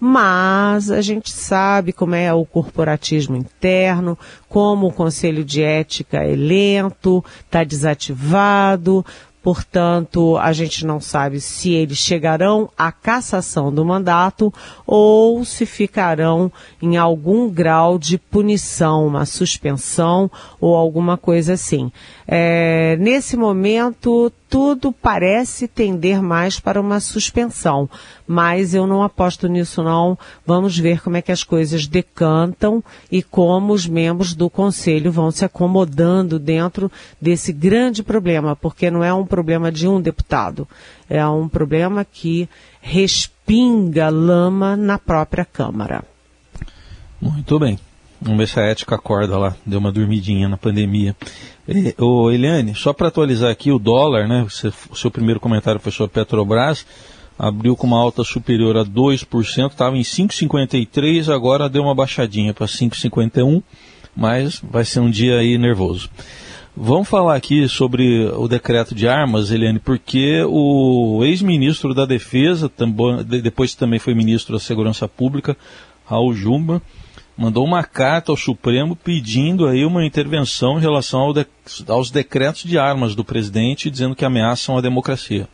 mas 0.00 0.90
a 0.90 1.02
gente 1.02 1.30
sabe 1.30 1.92
como 1.92 2.14
é 2.14 2.32
o 2.32 2.46
corporatismo 2.46 3.36
interno, 3.36 4.18
como 4.48 4.86
o 4.86 4.92
conselho 4.92 5.44
de 5.44 5.62
ética 5.62 6.24
é 6.24 6.34
lento, 6.34 7.22
está 7.46 7.62
desativado, 7.62 9.04
Portanto, 9.42 10.36
a 10.36 10.52
gente 10.52 10.84
não 10.84 11.00
sabe 11.00 11.40
se 11.40 11.72
eles 11.72 11.96
chegarão 11.96 12.68
à 12.76 12.92
cassação 12.92 13.72
do 13.72 13.84
mandato 13.84 14.52
ou 14.86 15.42
se 15.46 15.64
ficarão 15.64 16.52
em 16.80 16.98
algum 16.98 17.48
grau 17.48 17.98
de 17.98 18.18
punição, 18.18 19.06
uma 19.06 19.24
suspensão 19.24 20.30
ou 20.60 20.76
alguma 20.76 21.16
coisa 21.16 21.54
assim. 21.54 21.90
É, 22.28 22.98
nesse 23.00 23.34
momento, 23.34 24.30
tudo 24.50 24.92
parece 24.92 25.68
tender 25.68 26.20
mais 26.20 26.58
para 26.58 26.80
uma 26.80 26.98
suspensão, 26.98 27.88
mas 28.26 28.74
eu 28.74 28.84
não 28.84 29.00
aposto 29.00 29.46
nisso 29.46 29.80
não. 29.80 30.18
Vamos 30.44 30.76
ver 30.76 31.00
como 31.00 31.16
é 31.16 31.22
que 31.22 31.30
as 31.30 31.44
coisas 31.44 31.86
decantam 31.86 32.82
e 33.12 33.22
como 33.22 33.72
os 33.72 33.86
membros 33.86 34.34
do 34.34 34.50
conselho 34.50 35.12
vão 35.12 35.30
se 35.30 35.44
acomodando 35.44 36.36
dentro 36.36 36.90
desse 37.20 37.52
grande 37.52 38.02
problema, 38.02 38.56
porque 38.56 38.90
não 38.90 39.04
é 39.04 39.14
um 39.14 39.24
problema 39.24 39.70
de 39.70 39.86
um 39.86 40.00
deputado, 40.00 40.66
é 41.08 41.24
um 41.24 41.48
problema 41.48 42.04
que 42.04 42.48
respinga 42.80 44.08
lama 44.08 44.76
na 44.76 44.98
própria 44.98 45.44
Câmara. 45.44 46.02
Muito 47.20 47.56
bem. 47.58 47.78
Vamos 48.20 48.38
ver 48.38 48.48
se 48.48 48.60
a 48.60 48.64
ética 48.64 48.96
acorda 48.96 49.38
lá, 49.38 49.56
deu 49.64 49.78
uma 49.78 49.90
dormidinha 49.90 50.46
na 50.46 50.58
pandemia. 50.58 51.16
Ô, 51.96 52.30
Eliane, 52.30 52.74
só 52.74 52.92
para 52.92 53.08
atualizar 53.08 53.50
aqui 53.50 53.72
o 53.72 53.78
dólar, 53.78 54.28
né? 54.28 54.46
o 54.90 54.96
seu 54.96 55.10
primeiro 55.10 55.40
comentário 55.40 55.80
foi 55.80 55.90
sobre 55.90 56.12
Petrobras, 56.12 56.86
abriu 57.38 57.74
com 57.74 57.86
uma 57.86 57.98
alta 57.98 58.22
superior 58.22 58.76
a 58.76 58.84
2%, 58.84 59.70
estava 59.70 59.96
em 59.96 60.02
5,53, 60.02 61.32
agora 61.32 61.68
deu 61.68 61.82
uma 61.82 61.94
baixadinha 61.94 62.52
para 62.52 62.66
5,51, 62.66 63.62
mas 64.14 64.60
vai 64.62 64.84
ser 64.84 65.00
um 65.00 65.10
dia 65.10 65.38
aí 65.38 65.56
nervoso. 65.56 66.10
Vamos 66.76 67.08
falar 67.08 67.36
aqui 67.36 67.66
sobre 67.68 68.26
o 68.36 68.46
decreto 68.46 68.94
de 68.94 69.08
armas, 69.08 69.50
Eliane, 69.50 69.78
porque 69.78 70.44
o 70.46 71.22
ex-ministro 71.24 71.94
da 71.94 72.04
Defesa, 72.04 72.70
depois 73.42 73.74
também 73.74 73.98
foi 73.98 74.14
ministro 74.14 74.52
da 74.52 74.60
Segurança 74.60 75.08
Pública, 75.08 75.56
Raul 76.04 76.34
Jumba, 76.34 76.82
mandou 77.40 77.64
uma 77.64 77.82
carta 77.82 78.30
ao 78.30 78.36
Supremo 78.36 78.94
pedindo 78.94 79.66
aí 79.66 79.82
uma 79.82 80.04
intervenção 80.04 80.76
em 80.76 80.80
relação 80.82 81.20
ao 81.20 81.32
de, 81.32 81.46
aos 81.88 82.10
decretos 82.10 82.64
de 82.64 82.78
armas 82.78 83.14
do 83.14 83.24
presidente, 83.24 83.90
dizendo 83.90 84.14
que 84.14 84.26
ameaçam 84.26 84.76
a 84.76 84.82
democracia. 84.82 85.48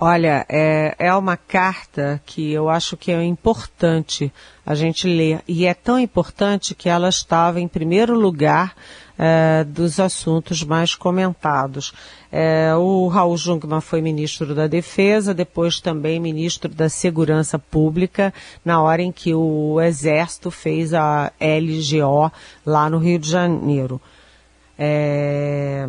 Olha, 0.00 0.46
é, 0.48 0.94
é 0.98 1.14
uma 1.14 1.36
carta 1.36 2.22
que 2.24 2.50
eu 2.50 2.70
acho 2.70 2.96
que 2.96 3.12
é 3.12 3.22
importante 3.22 4.32
a 4.64 4.74
gente 4.74 5.06
ler. 5.06 5.42
E 5.46 5.66
é 5.66 5.74
tão 5.74 6.00
importante 6.00 6.74
que 6.74 6.88
ela 6.88 7.10
estava 7.10 7.60
em 7.60 7.68
primeiro 7.68 8.18
lugar 8.18 8.74
é, 9.22 9.64
dos 9.64 10.00
assuntos 10.00 10.64
mais 10.64 10.94
comentados. 10.94 11.92
É, 12.32 12.74
o 12.74 13.06
Raul 13.08 13.36
Jungmann 13.36 13.82
foi 13.82 14.00
ministro 14.00 14.54
da 14.54 14.66
Defesa, 14.66 15.34
depois 15.34 15.78
também 15.78 16.18
ministro 16.18 16.70
da 16.70 16.88
Segurança 16.88 17.58
Pública, 17.58 18.32
na 18.64 18.80
hora 18.80 19.02
em 19.02 19.12
que 19.12 19.34
o 19.34 19.78
Exército 19.78 20.50
fez 20.50 20.94
a 20.94 21.30
LGO 21.38 22.32
lá 22.64 22.88
no 22.88 22.96
Rio 22.96 23.18
de 23.18 23.28
Janeiro. 23.28 24.00
É, 24.78 25.86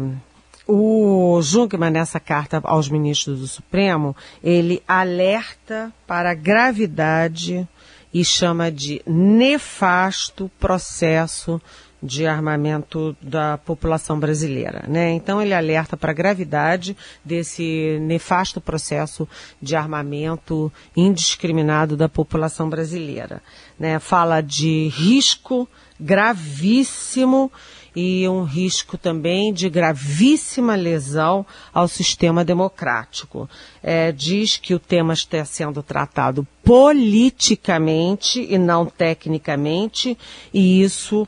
o 0.67 1.39
Jungmann, 1.41 1.89
nessa 1.89 2.19
carta 2.19 2.59
aos 2.65 2.89
ministros 2.89 3.39
do 3.39 3.47
Supremo, 3.47 4.13
ele 4.43 4.83
alerta 4.85 5.93
para 6.05 6.31
a 6.31 6.35
gravidade 6.35 7.65
e 8.13 8.25
chama 8.25 8.69
de 8.69 9.01
nefasto 9.05 10.51
processo 10.59 11.61
de 12.01 12.25
armamento 12.25 13.15
da 13.21 13.57
população 13.57 14.19
brasileira, 14.19 14.83
né? 14.87 15.11
Então 15.11 15.41
ele 15.41 15.53
alerta 15.53 15.95
para 15.95 16.11
a 16.11 16.15
gravidade 16.15 16.97
desse 17.23 17.97
nefasto 18.01 18.59
processo 18.59 19.27
de 19.61 19.75
armamento 19.75 20.71
indiscriminado 20.95 21.95
da 21.95 22.09
população 22.09 22.69
brasileira, 22.69 23.41
né? 23.79 23.99
Fala 23.99 24.41
de 24.41 24.87
risco 24.87 25.67
gravíssimo 25.99 27.51
e 27.95 28.27
um 28.27 28.43
risco 28.43 28.97
também 28.97 29.53
de 29.53 29.69
gravíssima 29.69 30.75
lesão 30.75 31.45
ao 31.73 31.87
sistema 31.87 32.43
democrático. 32.43 33.49
É, 33.83 34.11
diz 34.11 34.57
que 34.57 34.73
o 34.73 34.79
tema 34.79 35.13
está 35.13 35.43
sendo 35.43 35.83
tratado 35.83 36.47
politicamente 36.63 38.45
e 38.49 38.57
não 38.57 38.85
tecnicamente, 38.85 40.17
e 40.53 40.81
isso 40.81 41.27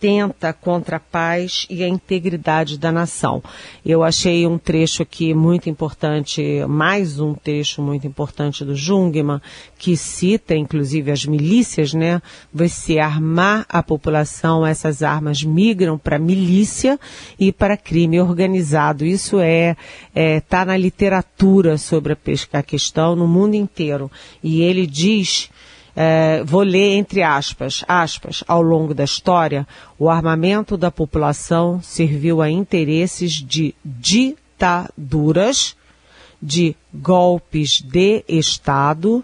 atenta 0.00 0.54
contra 0.54 0.96
a 0.96 1.00
paz 1.00 1.66
e 1.68 1.84
a 1.84 1.88
integridade 1.88 2.78
da 2.78 2.90
nação. 2.90 3.42
Eu 3.84 4.02
achei 4.02 4.46
um 4.46 4.56
trecho 4.56 5.02
aqui 5.02 5.34
muito 5.34 5.68
importante, 5.68 6.64
mais 6.66 7.20
um 7.20 7.34
trecho 7.34 7.82
muito 7.82 8.06
importante 8.06 8.64
do 8.64 8.74
Jungmann, 8.74 9.42
que 9.78 9.98
cita 9.98 10.56
inclusive 10.56 11.10
as 11.10 11.26
milícias, 11.26 11.92
né? 11.92 12.22
Você 12.52 12.98
armar 12.98 13.66
a 13.68 13.82
população, 13.82 14.66
essas 14.66 15.02
armas 15.02 15.44
migram 15.44 15.98
para 15.98 16.18
milícia 16.18 16.98
e 17.38 17.52
para 17.52 17.76
crime 17.76 18.20
organizado. 18.20 19.04
Isso 19.04 19.38
é, 19.38 19.76
é 20.14 20.40
tá 20.40 20.64
na 20.64 20.78
literatura 20.78 21.76
sobre 21.76 22.14
a, 22.14 22.58
a 22.58 22.62
questão 22.62 23.14
no 23.14 23.28
mundo 23.28 23.54
inteiro. 23.54 24.10
E 24.42 24.62
ele 24.62 24.86
diz 24.86 25.50
é, 26.02 26.42
vou 26.42 26.62
ler 26.62 26.96
entre 26.96 27.22
aspas, 27.22 27.84
aspas, 27.86 28.42
ao 28.48 28.62
longo 28.62 28.94
da 28.94 29.04
história, 29.04 29.68
o 29.98 30.08
armamento 30.08 30.74
da 30.74 30.90
população 30.90 31.78
serviu 31.82 32.40
a 32.40 32.48
interesses 32.48 33.32
de 33.34 33.74
ditaduras, 33.84 35.76
de 36.40 36.74
golpes 36.94 37.82
de 37.82 38.24
Estado, 38.26 39.22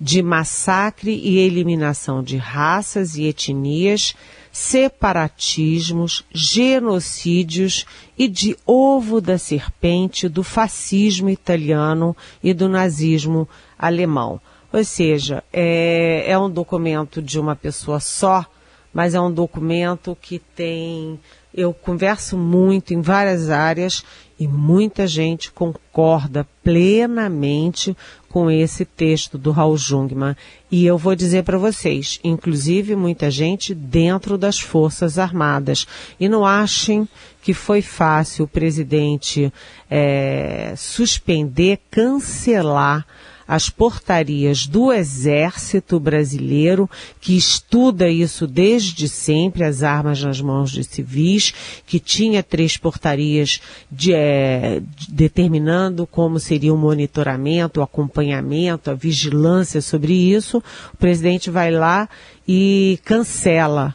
de 0.00 0.20
massacre 0.20 1.12
e 1.12 1.38
eliminação 1.38 2.24
de 2.24 2.36
raças 2.36 3.16
e 3.16 3.26
etnias, 3.26 4.12
separatismos, 4.50 6.24
genocídios 6.32 7.86
e 8.18 8.26
de 8.26 8.56
ovo 8.66 9.20
da 9.20 9.38
serpente 9.38 10.28
do 10.28 10.42
fascismo 10.42 11.30
italiano 11.30 12.16
e 12.42 12.52
do 12.52 12.68
nazismo 12.68 13.48
alemão. 13.78 14.40
Ou 14.76 14.84
seja, 14.84 15.42
é, 15.50 16.24
é 16.26 16.38
um 16.38 16.50
documento 16.50 17.22
de 17.22 17.40
uma 17.40 17.56
pessoa 17.56 17.98
só, 17.98 18.44
mas 18.92 19.14
é 19.14 19.20
um 19.20 19.32
documento 19.32 20.14
que 20.20 20.38
tem. 20.38 21.18
Eu 21.54 21.72
converso 21.72 22.36
muito 22.36 22.92
em 22.92 23.00
várias 23.00 23.48
áreas 23.48 24.04
e 24.38 24.46
muita 24.46 25.06
gente 25.06 25.50
concorda 25.50 26.46
plenamente 26.62 27.96
com 28.28 28.50
esse 28.50 28.84
texto 28.84 29.38
do 29.38 29.50
Raul 29.50 29.78
Jungmann. 29.78 30.36
E 30.70 30.84
eu 30.84 30.98
vou 30.98 31.16
dizer 31.16 31.42
para 31.42 31.56
vocês, 31.56 32.20
inclusive 32.22 32.94
muita 32.94 33.30
gente 33.30 33.74
dentro 33.74 34.36
das 34.36 34.60
Forças 34.60 35.18
Armadas. 35.18 35.86
E 36.20 36.28
não 36.28 36.44
achem 36.44 37.08
que 37.40 37.54
foi 37.54 37.80
fácil 37.80 38.44
o 38.44 38.48
presidente 38.48 39.50
é, 39.88 40.74
suspender, 40.76 41.78
cancelar 41.90 43.06
as 43.46 43.68
portarias 43.68 44.66
do 44.66 44.92
Exército 44.92 46.00
Brasileiro, 46.00 46.88
que 47.20 47.36
estuda 47.36 48.08
isso 48.08 48.46
desde 48.46 49.08
sempre, 49.08 49.64
as 49.64 49.82
armas 49.82 50.22
nas 50.22 50.40
mãos 50.40 50.70
de 50.70 50.82
civis, 50.82 51.54
que 51.86 52.00
tinha 52.00 52.42
três 52.42 52.76
portarias 52.76 53.60
de, 53.90 54.12
é, 54.12 54.82
determinando 55.08 56.06
como 56.06 56.40
seria 56.40 56.74
o 56.74 56.78
monitoramento, 56.78 57.80
o 57.80 57.82
acompanhamento, 57.82 58.90
a 58.90 58.94
vigilância 58.94 59.80
sobre 59.80 60.12
isso. 60.12 60.62
O 60.92 60.96
presidente 60.96 61.50
vai 61.50 61.70
lá 61.70 62.08
e 62.46 62.98
cancela 63.04 63.94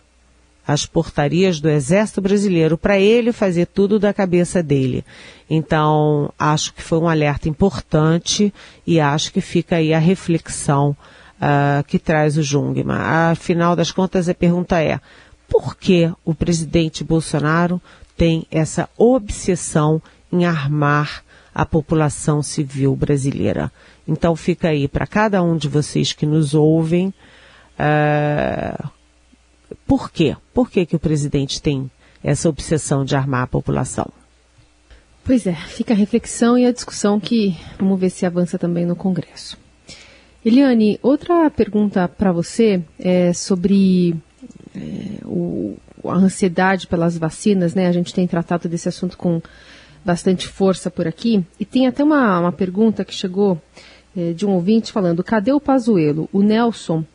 as 0.72 0.86
portarias 0.86 1.60
do 1.60 1.70
Exército 1.70 2.22
Brasileiro 2.22 2.78
para 2.78 3.00
ele 3.00 3.32
fazer 3.32 3.68
tudo 3.68 4.00
da 4.00 4.14
cabeça 4.14 4.64
dele. 4.64 5.04
Então, 5.50 6.32
acho 6.40 6.74
que 6.74 6.82
foi 6.82 6.98
um 6.98 7.10
alerta 7.10 7.50
importante 7.50 8.54
e 8.88 9.00
acho 9.00 9.34
que 9.34 9.42
fica 9.42 9.76
aí 9.76 9.94
a 9.94 10.00
reflexão 10.00 10.96
uh, 11.42 11.84
que 11.86 12.00
traz 12.00 12.38
o 12.38 12.44
Jungmann. 12.44 12.98
Afinal 13.32 13.76
das 13.76 13.92
contas, 13.92 14.30
a 14.30 14.34
pergunta 14.34 14.82
é, 14.82 15.00
por 15.50 15.76
que 15.76 16.12
o 16.24 16.34
presidente 16.34 17.04
Bolsonaro 17.04 17.82
tem 18.16 18.46
essa 18.50 18.88
obsessão 18.98 20.02
em 20.32 20.46
armar 20.46 21.24
a 21.54 21.66
população 21.66 22.42
civil 22.42 22.96
brasileira? 22.96 23.70
Então, 24.08 24.36
fica 24.36 24.70
aí 24.70 24.88
para 24.88 25.06
cada 25.06 25.44
um 25.44 25.58
de 25.58 25.68
vocês 25.68 26.14
que 26.14 26.26
nos 26.26 26.54
ouvem, 26.54 27.14
uh, 27.78 28.90
por 29.88 30.12
quê? 30.12 30.36
Por 30.54 30.70
que, 30.70 30.86
que 30.86 30.96
o 30.96 31.00
presidente 31.00 31.62
tem 31.62 31.90
essa 32.24 32.50
obsessão 32.50 33.04
de 33.04 33.16
armar 33.16 33.44
a 33.44 33.48
população? 33.48 34.08
Pois 35.24 35.46
é, 35.46 35.54
fica 35.54 35.94
a 35.94 35.98
reflexão 35.98 36.58
e 36.58 36.66
a 36.66 36.72
discussão 36.72 37.20
que 37.20 37.56
vamos 37.80 38.00
ver 38.00 38.10
se 38.10 38.26
avança 38.26 38.58
também 38.58 38.86
no 38.86 38.96
Congresso. 38.96 39.58
Eliane, 40.44 41.00
outra 41.04 41.50
pergunta 41.52 42.08
para 42.08 42.32
você 42.32 42.82
é 43.00 43.32
sobre 43.32 44.16
é, 44.76 45.24
o, 45.24 45.78
a 46.04 46.16
ansiedade 46.16 46.88
pelas 46.88 47.16
vacinas, 47.18 47.76
né? 47.76 47.88
A 47.88 47.92
gente 47.92 48.14
tem 48.14 48.26
tratado 48.26 48.68
desse 48.68 48.90
assunto 48.90 49.16
com 49.16 49.40
bastante 50.04 50.48
força 50.48 50.90
por 50.90 51.08
aqui. 51.08 51.46
E 51.60 51.66
tem 51.66 51.86
até 51.86 52.04
uma, 52.04 52.40
uma 52.40 52.52
pergunta 52.52 53.06
que 53.06 53.14
chegou 53.14 53.62
é, 54.18 54.34
de 54.34 54.46
um 54.46 54.52
ouvinte 54.52 54.92
falando: 54.92 55.24
cadê 55.24 55.52
o 55.54 55.60
Pazuelo? 55.60 56.28
O 56.34 56.42
Nelson 56.42 57.06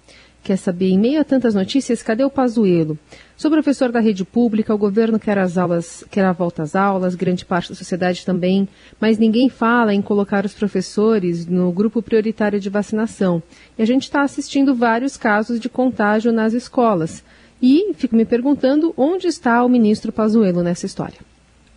quer 0.46 0.56
saber, 0.56 0.90
em 0.90 0.98
meio 0.98 1.20
a 1.20 1.24
tantas 1.24 1.56
notícias, 1.56 2.04
cadê 2.04 2.22
o 2.22 2.30
Pazuello? 2.30 2.96
Sou 3.36 3.50
professor 3.50 3.90
da 3.90 3.98
rede 3.98 4.24
pública, 4.24 4.72
o 4.72 4.78
governo 4.78 5.18
quer 5.18 5.36
as 5.38 5.58
aulas, 5.58 6.04
quer 6.08 6.24
a 6.24 6.30
volta 6.30 6.62
às 6.62 6.76
aulas, 6.76 7.16
grande 7.16 7.44
parte 7.44 7.68
da 7.68 7.74
sociedade 7.74 8.24
também, 8.24 8.68
mas 9.00 9.18
ninguém 9.18 9.48
fala 9.48 9.92
em 9.92 10.00
colocar 10.00 10.44
os 10.44 10.54
professores 10.54 11.46
no 11.46 11.72
grupo 11.72 12.00
prioritário 12.00 12.60
de 12.60 12.70
vacinação. 12.70 13.42
E 13.76 13.82
a 13.82 13.84
gente 13.84 14.04
está 14.04 14.22
assistindo 14.22 14.72
vários 14.72 15.16
casos 15.16 15.58
de 15.58 15.68
contágio 15.68 16.30
nas 16.30 16.52
escolas. 16.52 17.24
E 17.60 17.92
fico 17.94 18.14
me 18.14 18.24
perguntando 18.24 18.94
onde 18.96 19.26
está 19.26 19.64
o 19.64 19.68
ministro 19.68 20.12
Pazuello 20.12 20.62
nessa 20.62 20.86
história. 20.86 21.18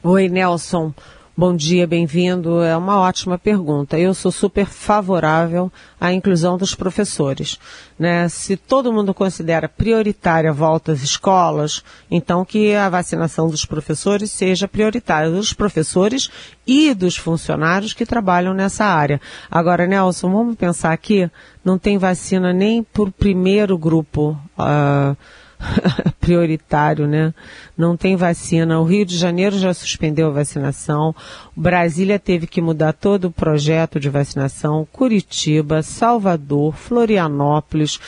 Oi, 0.03 0.29
Nelson. 0.29 0.93
Bom 1.39 1.56
dia, 1.56 1.88
bem-vindo. 1.88 2.62
É 2.62 2.75
uma 2.75 2.99
ótima 2.99 3.38
pergunta. 3.38 3.97
Eu 3.97 4.13
sou 4.13 4.30
super 4.30 4.65
favorável 4.65 5.71
à 5.97 6.12
inclusão 6.12 6.58
dos 6.58 6.75
professores. 6.75 7.58
Né? 7.97 8.28
Se 8.28 8.58
todo 8.58 8.91
mundo 8.91 9.13
considera 9.13 9.69
prioritária 9.69 10.49
a 10.49 10.54
volta 10.54 10.91
às 10.91 11.02
escolas, 11.02 11.82
então 12.12 12.43
que 12.43 12.75
a 12.75 12.89
vacinação 12.89 13.47
dos 13.47 13.63
professores 13.63 14.32
seja 14.32 14.67
prioritária, 14.67 15.32
dos 15.32 15.54
professores 15.54 16.30
e 16.67 16.93
dos 16.93 17.15
funcionários 17.15 17.93
que 17.93 18.06
trabalham 18.06 18.54
nessa 18.54 18.84
área. 18.84 19.21
Agora, 19.49 19.88
Nelson, 19.88 20.30
vamos 20.30 20.58
pensar 20.58 20.91
aqui, 20.91 21.32
não 21.63 21.80
tem 21.80 21.97
vacina 21.97 22.52
nem 22.52 22.84
por 22.84 23.13
primeiro 23.13 23.78
grupo. 23.78 24.38
Uh, 24.58 25.15
prioritário, 26.19 27.08
né? 27.08 27.34
Não 27.78 27.98
tem 27.98 28.15
vacina. 28.15 28.80
O 28.80 28.86
Rio 28.86 29.06
de 29.06 29.17
Janeiro 29.17 29.58
já 29.58 29.74
suspendeu 29.74 30.28
a 30.28 30.32
vacinação. 30.32 31.15
Brasília 31.56 32.17
teve 32.17 32.48
que 32.48 32.62
mudar 32.62 32.93
todo 32.93 33.26
o 33.26 33.32
projeto 33.32 34.00
de 34.00 34.10
vacinação. 34.10 34.88
Curitiba, 34.91 35.82
Salvador, 35.82 36.76
Florianópolis 36.76 38.00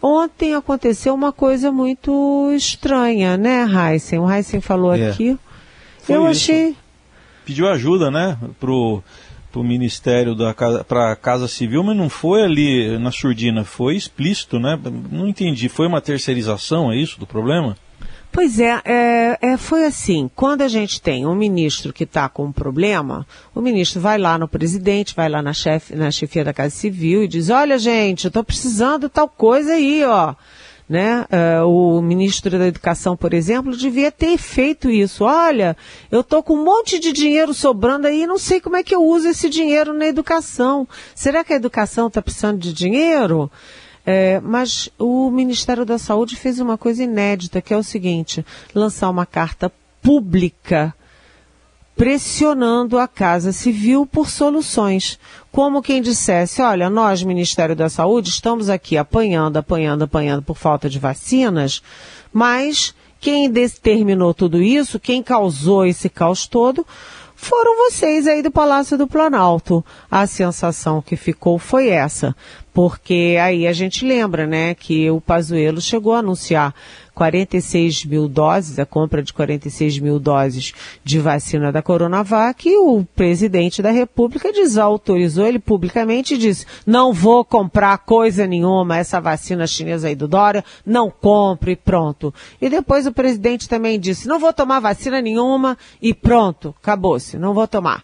Ontem 0.00 0.54
aconteceu 0.54 1.12
uma 1.14 1.32
coisa 1.32 1.72
muito 1.72 2.52
estranha, 2.52 3.36
né, 3.36 3.66
Heisen? 3.66 4.20
O 4.20 4.30
Heisen 4.30 4.60
falou 4.60 4.94
é. 4.94 5.10
aqui. 5.10 5.36
Foi 5.98 6.14
Eu 6.14 6.30
isso. 6.30 6.52
achei. 6.52 6.76
Pediu 7.44 7.68
ajuda, 7.68 8.08
né, 8.10 8.38
pro 8.60 9.02
para 9.54 9.60
o 9.60 9.64
Ministério 9.64 10.34
da 10.34 10.52
para 10.52 11.12
a 11.12 11.16
Casa 11.16 11.46
Civil, 11.46 11.84
mas 11.84 11.96
não 11.96 12.08
foi 12.08 12.42
ali 12.42 12.98
na 12.98 13.12
surdina, 13.12 13.62
foi 13.62 13.94
explícito, 13.94 14.58
né? 14.58 14.76
Não 15.12 15.28
entendi. 15.28 15.68
Foi 15.68 15.86
uma 15.86 16.00
terceirização, 16.00 16.90
é 16.90 16.96
isso 16.96 17.20
do 17.20 17.26
problema? 17.26 17.76
Pois 18.32 18.58
é, 18.58 18.80
é, 18.84 19.38
é, 19.40 19.56
foi 19.56 19.86
assim. 19.86 20.28
Quando 20.34 20.62
a 20.62 20.68
gente 20.68 21.00
tem 21.00 21.24
um 21.24 21.36
ministro 21.36 21.92
que 21.92 22.02
está 22.02 22.28
com 22.28 22.46
um 22.46 22.52
problema, 22.52 23.24
o 23.54 23.60
ministro 23.60 24.00
vai 24.00 24.18
lá 24.18 24.36
no 24.36 24.48
presidente, 24.48 25.14
vai 25.14 25.28
lá 25.28 25.40
na, 25.40 25.52
chefe, 25.52 25.94
na 25.94 26.10
chefia 26.10 26.44
da 26.44 26.52
Casa 26.52 26.74
Civil 26.74 27.22
e 27.22 27.28
diz: 27.28 27.48
Olha, 27.48 27.78
gente, 27.78 28.24
eu 28.24 28.28
estou 28.28 28.42
precisando 28.42 29.08
tal 29.08 29.28
coisa 29.28 29.74
aí, 29.74 30.04
ó. 30.04 30.34
Né? 30.86 31.24
Uh, 31.62 31.66
o 31.66 32.02
ministro 32.02 32.58
da 32.58 32.66
Educação, 32.66 33.16
por 33.16 33.32
exemplo, 33.32 33.74
devia 33.74 34.12
ter 34.12 34.36
feito 34.36 34.90
isso. 34.90 35.24
Olha, 35.24 35.74
eu 36.10 36.20
estou 36.20 36.42
com 36.42 36.54
um 36.54 36.64
monte 36.64 36.98
de 36.98 37.10
dinheiro 37.10 37.54
sobrando 37.54 38.06
aí, 38.06 38.26
não 38.26 38.36
sei 38.36 38.60
como 38.60 38.76
é 38.76 38.82
que 38.82 38.94
eu 38.94 39.02
uso 39.02 39.28
esse 39.28 39.48
dinheiro 39.48 39.94
na 39.94 40.06
educação. 40.06 40.86
Será 41.14 41.42
que 41.42 41.54
a 41.54 41.56
educação 41.56 42.08
está 42.08 42.20
precisando 42.20 42.58
de 42.58 42.72
dinheiro? 42.72 43.50
É, 44.06 44.38
mas 44.40 44.90
o 44.98 45.30
Ministério 45.30 45.86
da 45.86 45.96
Saúde 45.96 46.36
fez 46.36 46.60
uma 46.60 46.76
coisa 46.76 47.02
inédita, 47.02 47.62
que 47.62 47.72
é 47.72 47.76
o 47.76 47.82
seguinte: 47.82 48.44
lançar 48.74 49.08
uma 49.08 49.24
carta 49.24 49.72
pública 50.02 50.94
pressionando 51.96 52.98
a 52.98 53.06
Casa 53.06 53.52
Civil 53.52 54.06
por 54.06 54.28
soluções. 54.28 55.18
Como 55.52 55.82
quem 55.82 56.02
dissesse, 56.02 56.60
olha, 56.60 56.90
nós, 56.90 57.22
Ministério 57.22 57.76
da 57.76 57.88
Saúde, 57.88 58.30
estamos 58.30 58.68
aqui 58.68 58.96
apanhando, 58.96 59.56
apanhando, 59.56 60.02
apanhando 60.02 60.42
por 60.42 60.56
falta 60.56 60.88
de 60.88 60.98
vacinas, 60.98 61.82
mas 62.32 62.94
quem 63.20 63.48
determinou 63.48 64.34
tudo 64.34 64.60
isso, 64.60 65.00
quem 65.00 65.22
causou 65.22 65.86
esse 65.86 66.08
caos 66.08 66.46
todo, 66.46 66.84
foram 67.36 67.76
vocês 67.76 68.26
aí 68.26 68.42
do 68.42 68.50
Palácio 68.50 68.98
do 68.98 69.06
Planalto. 69.06 69.84
A 70.10 70.26
sensação 70.26 71.00
que 71.00 71.16
ficou 71.16 71.58
foi 71.58 71.88
essa, 71.88 72.34
porque 72.74 73.38
aí 73.40 73.68
a 73.68 73.72
gente 73.72 74.04
lembra, 74.04 74.48
né, 74.48 74.74
que 74.74 75.08
o 75.08 75.20
Pazuello 75.20 75.80
chegou 75.80 76.12
a 76.12 76.18
anunciar 76.18 76.74
46 77.14 78.04
mil 78.04 78.28
doses, 78.28 78.80
a 78.80 78.84
compra 78.84 79.22
de 79.22 79.32
46 79.32 80.00
mil 80.00 80.18
doses 80.18 80.72
de 81.04 81.20
vacina 81.20 81.70
da 81.70 81.80
Coronavac, 81.80 82.68
e 82.68 82.76
o 82.76 83.06
presidente 83.14 83.80
da 83.80 83.92
República 83.92 84.52
desautorizou 84.52 85.46
ele 85.46 85.60
publicamente 85.60 86.34
e 86.34 86.38
disse: 86.38 86.66
não 86.84 87.12
vou 87.12 87.44
comprar 87.44 87.96
coisa 87.98 88.44
nenhuma, 88.44 88.98
essa 88.98 89.20
vacina 89.20 89.68
chinesa 89.68 90.08
aí 90.08 90.16
do 90.16 90.26
Dória, 90.26 90.64
não 90.84 91.08
compre, 91.08 91.76
pronto. 91.76 92.34
E 92.60 92.68
depois 92.68 93.06
o 93.06 93.12
presidente 93.12 93.68
também 93.68 94.00
disse: 94.00 94.26
não 94.26 94.40
vou 94.40 94.52
tomar 94.52 94.80
vacina 94.80 95.22
nenhuma 95.22 95.78
e 96.02 96.12
pronto, 96.12 96.74
acabou-se, 96.82 97.38
não 97.38 97.54
vou 97.54 97.68
tomar. 97.68 98.02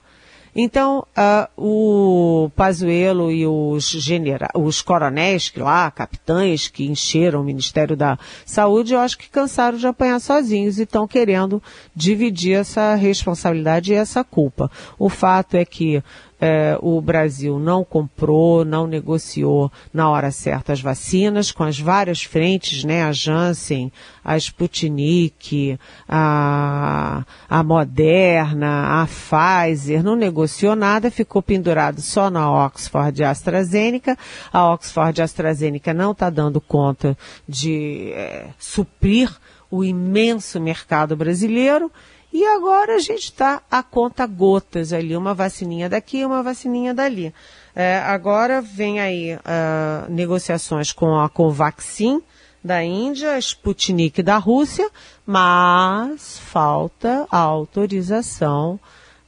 Então, 0.55 1.07
uh, 1.17 1.49
o 1.57 2.51
Pazuello 2.51 3.31
e 3.31 3.47
os, 3.47 3.89
genera 3.89 4.49
os 4.55 4.83
coronéis 4.83 5.49
que 5.49 5.61
lá, 5.61 5.91
capitães 5.91 6.69
que 6.69 6.87
encheram 6.87 7.41
o 7.41 7.45
Ministério 7.45 7.97
da 7.97 8.19
Saúde, 8.45 8.95
eu 8.95 9.01
acho 9.01 9.19
que 9.19 9.29
cansaram 9.29 9.79
de 9.79 9.87
apanhar 9.87 10.21
sozinhos 10.21 10.79
e 10.79 10.83
estão 10.83 11.07
querendo 11.07 11.63
dividir 11.95 12.55
essa 12.55 12.95
responsabilidade 12.95 13.93
e 13.93 13.97
essa 13.97 14.25
culpa. 14.25 14.71
O 14.99 15.09
fato 15.09 15.55
é 15.55 15.65
que 15.65 16.03
é, 16.41 16.79
o 16.81 17.01
Brasil 17.01 17.59
não 17.59 17.85
comprou, 17.85 18.65
não 18.65 18.87
negociou 18.87 19.71
na 19.93 20.09
hora 20.09 20.31
certa 20.31 20.73
as 20.73 20.81
vacinas, 20.81 21.53
com 21.53 21.63
as 21.63 21.79
várias 21.79 22.23
frentes, 22.23 22.83
né? 22.83 23.05
A 23.05 23.13
Janssen, 23.13 23.93
a 24.25 24.37
Sputnik, 24.39 25.79
a, 26.09 27.25
a 27.49 27.63
Moderna, 27.63 29.03
a 29.03 29.07
Pfizer, 29.07 30.03
não 30.03 30.17
negociou 30.17 30.75
nada, 30.75 31.11
ficou 31.11 31.43
pendurado 31.43 32.01
só 32.01 32.31
na 32.31 32.51
Oxford 32.67 33.21
e 33.21 33.25
AstraZeneca. 33.25 34.17
A 34.51 34.73
Oxford 34.73 35.21
e 35.21 35.23
AstraZeneca 35.23 35.93
não 35.93 36.13
está 36.13 36.31
dando 36.31 36.61
conta 36.61 37.17
de 37.47 38.13
é, 38.15 38.47
suprir 38.59 39.31
o 39.71 39.85
imenso 39.85 40.59
mercado 40.59 41.15
brasileiro 41.15 41.93
e 42.33 42.47
agora 42.47 42.95
a 42.95 42.99
gente 42.99 43.25
está 43.25 43.61
a 43.71 43.83
conta 43.83 44.27
gotas 44.27 44.93
ali, 44.93 45.17
uma 45.17 45.35
vacininha 45.35 45.89
daqui, 45.89 46.25
uma 46.25 46.43
vacininha 46.43 46.95
dali. 46.95 47.35
É, 47.75 47.99
agora 47.99 48.61
vem 48.61 49.01
aí 49.01 49.35
uh, 49.35 50.11
negociações 50.11 50.93
com 50.93 51.19
a 51.19 51.29
Covaxin 51.29 52.23
da 52.63 52.85
Índia, 52.85 53.39
Sputnik 53.39 54.23
da 54.23 54.37
Rússia, 54.37 54.89
mas 55.27 56.39
falta 56.39 57.27
a 57.31 57.39
autorização 57.39 58.79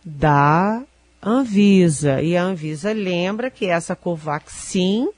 da 0.05 0.83
Anvisa. 1.23 2.21
E 2.21 2.37
a 2.37 2.43
Anvisa 2.43 2.93
lembra 2.93 3.51
que 3.51 3.67
essa 3.67 3.97
Covaxin 3.97 5.09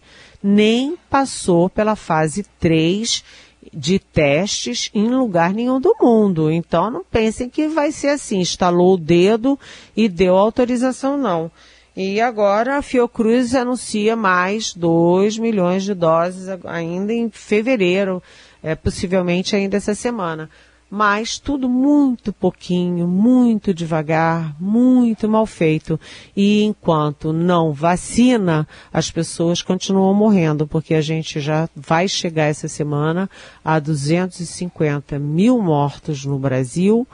nem 0.43 0.97
passou 1.11 1.69
pela 1.69 1.97
fase 1.97 2.45
3 2.61 3.25
de 3.73 3.99
testes 3.99 4.91
em 4.95 5.09
lugar 5.09 5.53
nenhum 5.53 5.81
do 5.81 5.95
mundo. 6.01 6.51
Então 6.51 6.91
não 6.91 7.05
pensem 7.05 7.49
que 7.49 7.69
vai 7.69 7.93
ser 7.93 8.09
assim, 8.09 8.39
instalou 8.39 8.95
o 8.95 8.99
dedo 8.99 9.59
e 9.97 10.09
deu 10.09 10.37
autorização, 10.37 11.17
não. 11.17 11.51
E 11.97 12.21
agora 12.21 12.77
a 12.77 12.83
Fiocruz 12.83 13.55
anuncia 13.55 14.17
mais 14.17 14.75
2 14.75 15.39
milhões 15.39 15.85
de 15.85 15.95
doses 15.95 16.49
ainda 16.65 17.13
em 17.13 17.31
fevereiro, 17.31 18.23
é, 18.63 18.75
possivelmente 18.75 19.55
ainda 19.55 19.77
essa 19.77 19.95
semana 19.95 20.51
mas 20.91 21.39
tudo 21.39 21.69
muito 21.69 22.33
pouquinho, 22.33 23.09
muito 23.09 23.75
devagar, 23.75 24.55
muito 24.61 25.29
mal 25.29 25.47
feito. 25.47 25.99
E 26.37 26.63
enquanto 26.63 27.33
não 27.33 27.73
vacina, 27.73 28.67
as 28.93 29.11
pessoas 29.11 29.63
continuam 29.63 30.15
morrendo, 30.15 30.67
porque 30.67 30.95
a 30.95 31.01
gente 31.01 31.41
já 31.41 31.69
vai 31.75 32.07
chegar 32.07 32.45
essa 32.45 32.69
semana 32.69 33.29
a 33.65 33.79
250 33.79 35.19
mil 35.19 35.61
mortos 35.61 36.25
no 36.25 36.39
Brasil, 36.39 37.07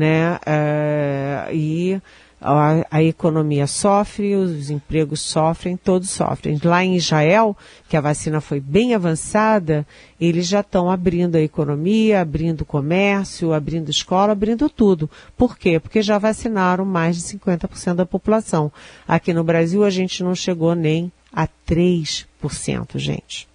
né? 0.00 0.38
É, 0.46 1.50
e 1.52 2.00
a, 2.40 2.86
a, 2.90 3.02
economia 3.02 3.66
sofre, 3.66 4.34
os 4.34 4.70
empregos 4.70 5.20
sofrem, 5.20 5.76
todos 5.76 6.08
sofrem. 6.08 6.58
Lá 6.64 6.82
em 6.82 6.96
Israel, 6.96 7.54
que 7.86 7.98
a 7.98 8.00
vacina 8.00 8.40
foi 8.40 8.60
bem 8.60 8.94
avançada, 8.94 9.86
eles 10.18 10.48
já 10.48 10.60
estão 10.60 10.90
abrindo 10.90 11.36
a 11.36 11.40
economia, 11.40 12.22
abrindo 12.22 12.62
o 12.62 12.64
comércio, 12.64 13.52
abrindo 13.52 13.90
escola, 13.90 14.32
abrindo 14.32 14.70
tudo. 14.70 15.10
Por 15.36 15.58
quê? 15.58 15.78
Porque 15.78 16.00
já 16.00 16.16
vacinaram 16.16 16.86
mais 16.86 17.16
de 17.16 17.38
50% 17.38 17.94
da 17.94 18.06
população. 18.06 18.72
Aqui 19.06 19.34
no 19.34 19.44
Brasil 19.44 19.84
a 19.84 19.90
gente 19.90 20.24
não 20.24 20.34
chegou 20.34 20.74
nem 20.74 21.12
a 21.30 21.46
3%, 21.68 22.96
gente. 22.96 23.49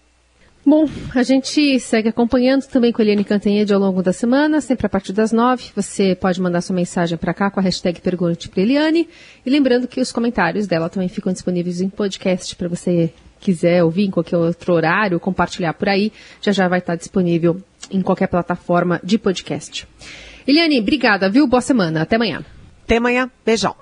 Bom, 0.66 0.90
a 1.14 1.22
gente 1.22 1.80
segue 1.80 2.10
acompanhando 2.10 2.66
também 2.66 2.92
com 2.92 3.00
a 3.00 3.06
Eliane 3.06 3.24
Cantanhede 3.24 3.72
ao 3.72 3.80
longo 3.80 4.02
da 4.02 4.12
semana, 4.12 4.60
sempre 4.60 4.88
a 4.88 4.90
partir 4.90 5.14
das 5.14 5.32
nove. 5.32 5.66
Você 5.76 6.16
pode 6.16 6.42
mandar 6.42 6.62
sua 6.62 6.76
mensagem 6.76 7.16
para 7.20 7.36
cá 7.36 7.52
com 7.52 7.60
a 7.60 7.64
hashtag 7.64 8.02
Pergunte 8.02 8.50
para 8.50 8.64
Eliane. 8.64 9.08
E 9.46 9.50
lembrando 9.50 9.88
que 9.88 10.02
os 10.02 10.12
comentários 10.12 10.66
dela 10.66 10.90
também 10.90 11.08
ficam 11.08 11.32
disponíveis 11.32 11.82
em 11.82 11.88
podcast 11.90 12.56
para 12.56 12.68
você 12.68 13.14
quiser 13.40 13.84
ouvir 13.84 14.06
em 14.06 14.12
qualquer 14.12 14.38
outro 14.38 14.74
horário, 14.74 15.20
compartilhar 15.20 15.74
por 15.74 15.88
aí. 15.88 16.12
Já 16.42 16.52
já 16.52 16.68
vai 16.68 16.80
estar 16.80 16.96
disponível 16.96 17.62
em 17.92 18.02
qualquer 18.02 18.28
plataforma 18.28 19.00
de 19.04 19.20
podcast. 19.20 19.88
Eliane, 20.48 20.80
obrigada, 20.80 21.30
viu? 21.30 21.46
Boa 21.46 21.62
semana. 21.62 22.02
Até 22.02 22.16
amanhã. 22.16 22.44
Até 22.84 22.98
amanhã. 22.98 23.30
Beijão. 23.46 23.76